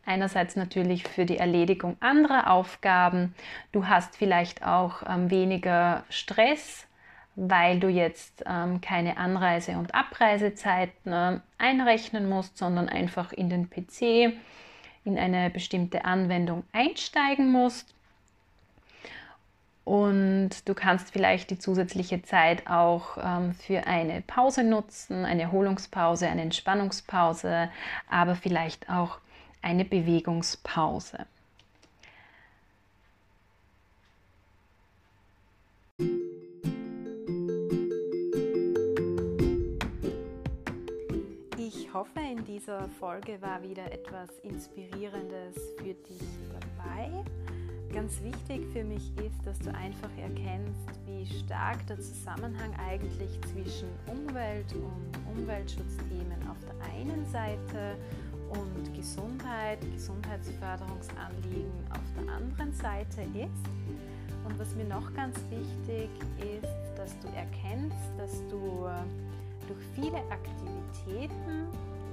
Einerseits 0.04 0.54
natürlich 0.54 1.04
für 1.08 1.24
die 1.24 1.38
Erledigung 1.38 1.96
anderer 2.00 2.50
Aufgaben. 2.50 3.34
Du 3.72 3.88
hast 3.88 4.16
vielleicht 4.16 4.64
auch 4.64 5.02
ähm, 5.08 5.30
weniger 5.30 6.04
Stress, 6.10 6.86
weil 7.36 7.80
du 7.80 7.88
jetzt 7.88 8.44
ähm, 8.46 8.82
keine 8.82 9.16
Anreise- 9.16 9.78
und 9.78 9.94
Abreisezeiten 9.94 11.10
äh, 11.10 11.40
einrechnen 11.56 12.28
musst, 12.28 12.58
sondern 12.58 12.90
einfach 12.90 13.32
in 13.32 13.48
den 13.48 13.70
PC, 13.70 14.36
in 15.04 15.18
eine 15.18 15.48
bestimmte 15.48 16.04
Anwendung 16.04 16.64
einsteigen 16.72 17.50
musst. 17.50 17.95
Und 19.86 20.68
du 20.68 20.74
kannst 20.74 21.12
vielleicht 21.12 21.48
die 21.50 21.60
zusätzliche 21.60 22.20
Zeit 22.20 22.66
auch 22.66 23.18
ähm, 23.22 23.54
für 23.54 23.86
eine 23.86 24.20
Pause 24.20 24.64
nutzen, 24.64 25.24
eine 25.24 25.42
Erholungspause, 25.42 26.26
eine 26.26 26.42
Entspannungspause, 26.42 27.70
aber 28.10 28.34
vielleicht 28.34 28.90
auch 28.90 29.18
eine 29.62 29.84
Bewegungspause. 29.84 31.26
Ich 41.58 41.94
hoffe, 41.94 42.18
in 42.28 42.44
dieser 42.44 42.88
Folge 42.98 43.40
war 43.40 43.62
wieder 43.62 43.92
etwas 43.92 44.30
Inspirierendes 44.42 45.54
für 45.78 45.94
dich 45.94 46.22
dabei. 46.76 47.24
Ganz 47.96 48.20
wichtig 48.22 48.66
für 48.74 48.84
mich 48.84 49.10
ist, 49.16 49.46
dass 49.46 49.58
du 49.58 49.74
einfach 49.74 50.10
erkennst, 50.20 50.86
wie 51.06 51.24
stark 51.24 51.78
der 51.86 51.98
Zusammenhang 51.98 52.70
eigentlich 52.86 53.40
zwischen 53.50 53.88
Umwelt 54.06 54.70
und 54.74 55.34
Umweltschutzthemen 55.34 56.46
auf 56.46 56.58
der 56.66 56.92
einen 56.92 57.24
Seite 57.24 57.96
und 58.50 58.94
Gesundheit, 58.94 59.78
Gesundheitsförderungsanliegen 59.94 61.72
auf 61.88 62.04
der 62.20 62.34
anderen 62.34 62.74
Seite 62.74 63.22
ist. 63.22 63.64
Und 64.44 64.58
was 64.58 64.74
mir 64.74 64.84
noch 64.84 65.14
ganz 65.14 65.38
wichtig 65.48 66.10
ist, 66.36 66.98
dass 66.98 67.18
du 67.20 67.28
erkennst, 67.28 67.96
dass 68.18 68.46
du 68.50 68.90
durch 69.68 69.84
viele 69.94 70.18
Aktivitäten, 70.30 71.66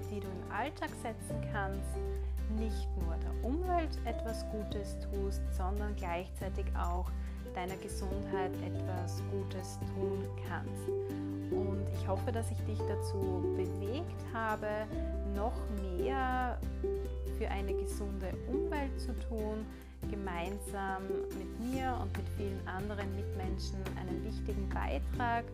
die 0.10 0.22
du 0.22 0.28
im 0.28 0.50
Alltag 0.50 0.92
setzen 1.04 1.36
kannst, 1.52 1.98
nicht 2.52 2.88
nur 3.02 3.16
der 3.18 3.44
Umwelt 3.44 3.98
etwas 4.06 4.46
Gutes 4.52 4.98
tust, 5.00 5.42
sondern 5.56 5.96
gleichzeitig 5.96 6.66
auch 6.76 7.10
deiner 7.54 7.78
Gesundheit 7.78 8.52
etwas 8.66 9.22
Gutes 9.32 9.80
tun 9.94 10.24
kannst. 10.48 10.90
Und 11.52 11.88
ich 11.94 12.08
hoffe, 12.08 12.32
dass 12.32 12.50
ich 12.52 12.58
dich 12.66 12.80
dazu 12.88 13.44
bewegt 13.56 14.26
habe, 14.34 14.68
noch 15.36 15.54
mehr 15.92 16.60
für 17.38 17.48
eine 17.50 17.74
gesunde 17.74 18.34
Umwelt 18.48 19.00
zu 19.00 19.14
tun, 19.28 19.66
gemeinsam 20.10 21.04
mit 21.38 21.60
mir 21.60 21.98
und 22.02 22.16
mit 22.18 22.28
vielen 22.38 22.68
anderen 22.68 23.16
Mitmenschen 23.16 23.80
einen 24.00 24.24
wichtigen 24.26 24.68
Beitrag 24.70 25.46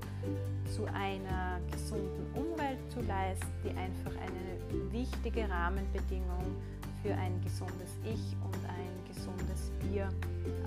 zu 0.76 0.86
einer 0.86 1.60
gesunden 1.72 2.26
Umwelt 2.34 2.80
zu 2.92 3.02
leisten, 3.02 3.48
die 3.64 3.70
einfach 3.70 4.12
eine 4.22 4.92
wichtige 4.92 5.50
Rahmenbedingung 5.50 6.56
für 7.02 7.14
ein 7.14 7.40
gesundes 7.42 7.98
Ich 8.04 8.36
und 8.44 8.56
ein 8.68 9.08
gesundes 9.08 9.72
Wir 9.90 10.10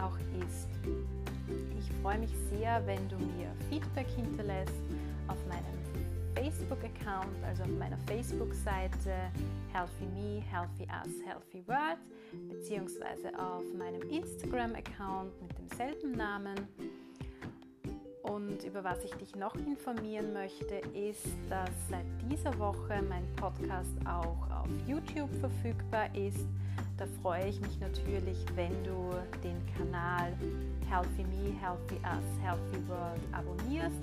auch 0.01 0.17
ist. 0.45 0.69
Ich 1.79 1.91
freue 2.03 2.19
mich 2.19 2.33
sehr, 2.51 2.85
wenn 2.87 3.09
du 3.09 3.17
mir 3.17 3.53
Feedback 3.69 4.09
hinterlässt 4.09 4.81
auf 5.29 5.39
meinem 5.49 5.83
Facebook-Account, 6.35 7.45
also 7.47 7.65
auf 7.65 7.79
meiner 7.79 7.99
Facebook-Seite 8.07 9.31
Healthy 9.73 10.07
Me, 10.15 10.43
Healthy 10.51 10.85
Us, 10.85 11.13
Healthy 11.27 11.67
World, 11.69 11.99
beziehungsweise 12.49 13.29
auf 13.39 13.63
meinem 13.79 14.03
Instagram-Account 14.09 15.31
mit 15.43 15.59
demselben 15.59 16.13
Namen. 16.13 16.57
Und 18.23 18.63
über 18.63 18.85
was 18.85 19.03
ich 19.05 19.13
dich 19.15 19.35
noch 19.35 19.55
informieren 19.57 20.33
möchte, 20.33 20.77
ist, 20.95 21.27
dass 21.49 21.71
seit 21.91 22.07
dieser 22.31 22.57
Woche 22.59 23.03
mein 23.09 23.27
Podcast 23.37 23.95
auch 24.07 24.49
auf 24.51 24.69
YouTube 24.87 25.31
verfügbar 25.41 26.15
ist. 26.15 26.47
Da 26.97 27.07
freue 27.21 27.49
ich 27.49 27.61
mich 27.61 27.81
natürlich, 27.81 28.39
wenn 28.55 28.73
du 28.85 29.11
den 29.43 29.61
Kanal 29.77 30.33
Healthy 30.89 31.25
Me, 31.25 31.53
Healthy 31.61 31.97
Us, 32.05 32.41
Healthy 32.43 32.89
World 32.89 33.21
abonnierst, 33.33 33.97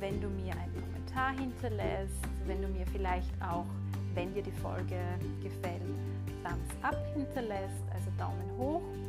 wenn 0.00 0.20
du 0.20 0.28
mir 0.28 0.52
einen 0.52 0.74
Kommentar 0.74 1.32
hinterlässt, 1.38 2.20
wenn 2.46 2.60
du 2.60 2.68
mir 2.68 2.86
vielleicht 2.86 3.30
auch, 3.40 3.66
wenn 4.14 4.34
dir 4.34 4.42
die 4.42 4.52
Folge 4.52 4.98
gefällt, 5.42 5.82
Thumbs 6.42 6.74
Up 6.82 6.98
hinterlässt, 7.14 7.84
also 7.94 8.10
Daumen 8.18 8.58
hoch. 8.58 9.05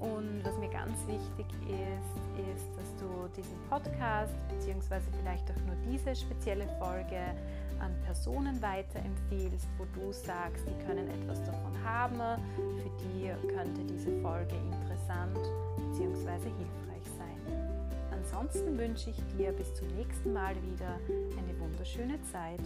Und 0.00 0.40
was 0.44 0.56
mir 0.58 0.70
ganz 0.70 0.96
wichtig 1.06 1.46
ist, 1.68 2.20
ist, 2.40 2.66
dass 2.76 2.96
du 2.96 3.28
diesen 3.36 3.58
Podcast 3.68 4.32
bzw. 4.48 5.00
vielleicht 5.20 5.50
auch 5.50 5.60
nur 5.66 5.76
diese 5.86 6.16
spezielle 6.16 6.66
Folge 6.78 7.20
an 7.80 7.94
Personen 8.04 8.60
weiterempfiehlst, 8.62 9.68
wo 9.78 9.84
du 9.94 10.12
sagst, 10.12 10.66
die 10.66 10.86
können 10.86 11.08
etwas 11.08 11.42
davon 11.44 11.72
haben, 11.84 12.18
für 12.56 12.90
die 13.04 13.30
könnte 13.54 13.82
diese 13.84 14.10
Folge 14.22 14.54
interessant 14.56 15.38
bzw. 15.76 16.48
hilfreich 16.48 17.06
sein. 17.18 17.40
Ansonsten 18.10 18.78
wünsche 18.78 19.10
ich 19.10 19.22
dir 19.36 19.52
bis 19.52 19.74
zum 19.74 19.88
nächsten 19.96 20.32
Mal 20.32 20.54
wieder 20.62 20.98
eine 21.36 21.60
wunderschöne 21.60 22.18
Zeit. 22.22 22.60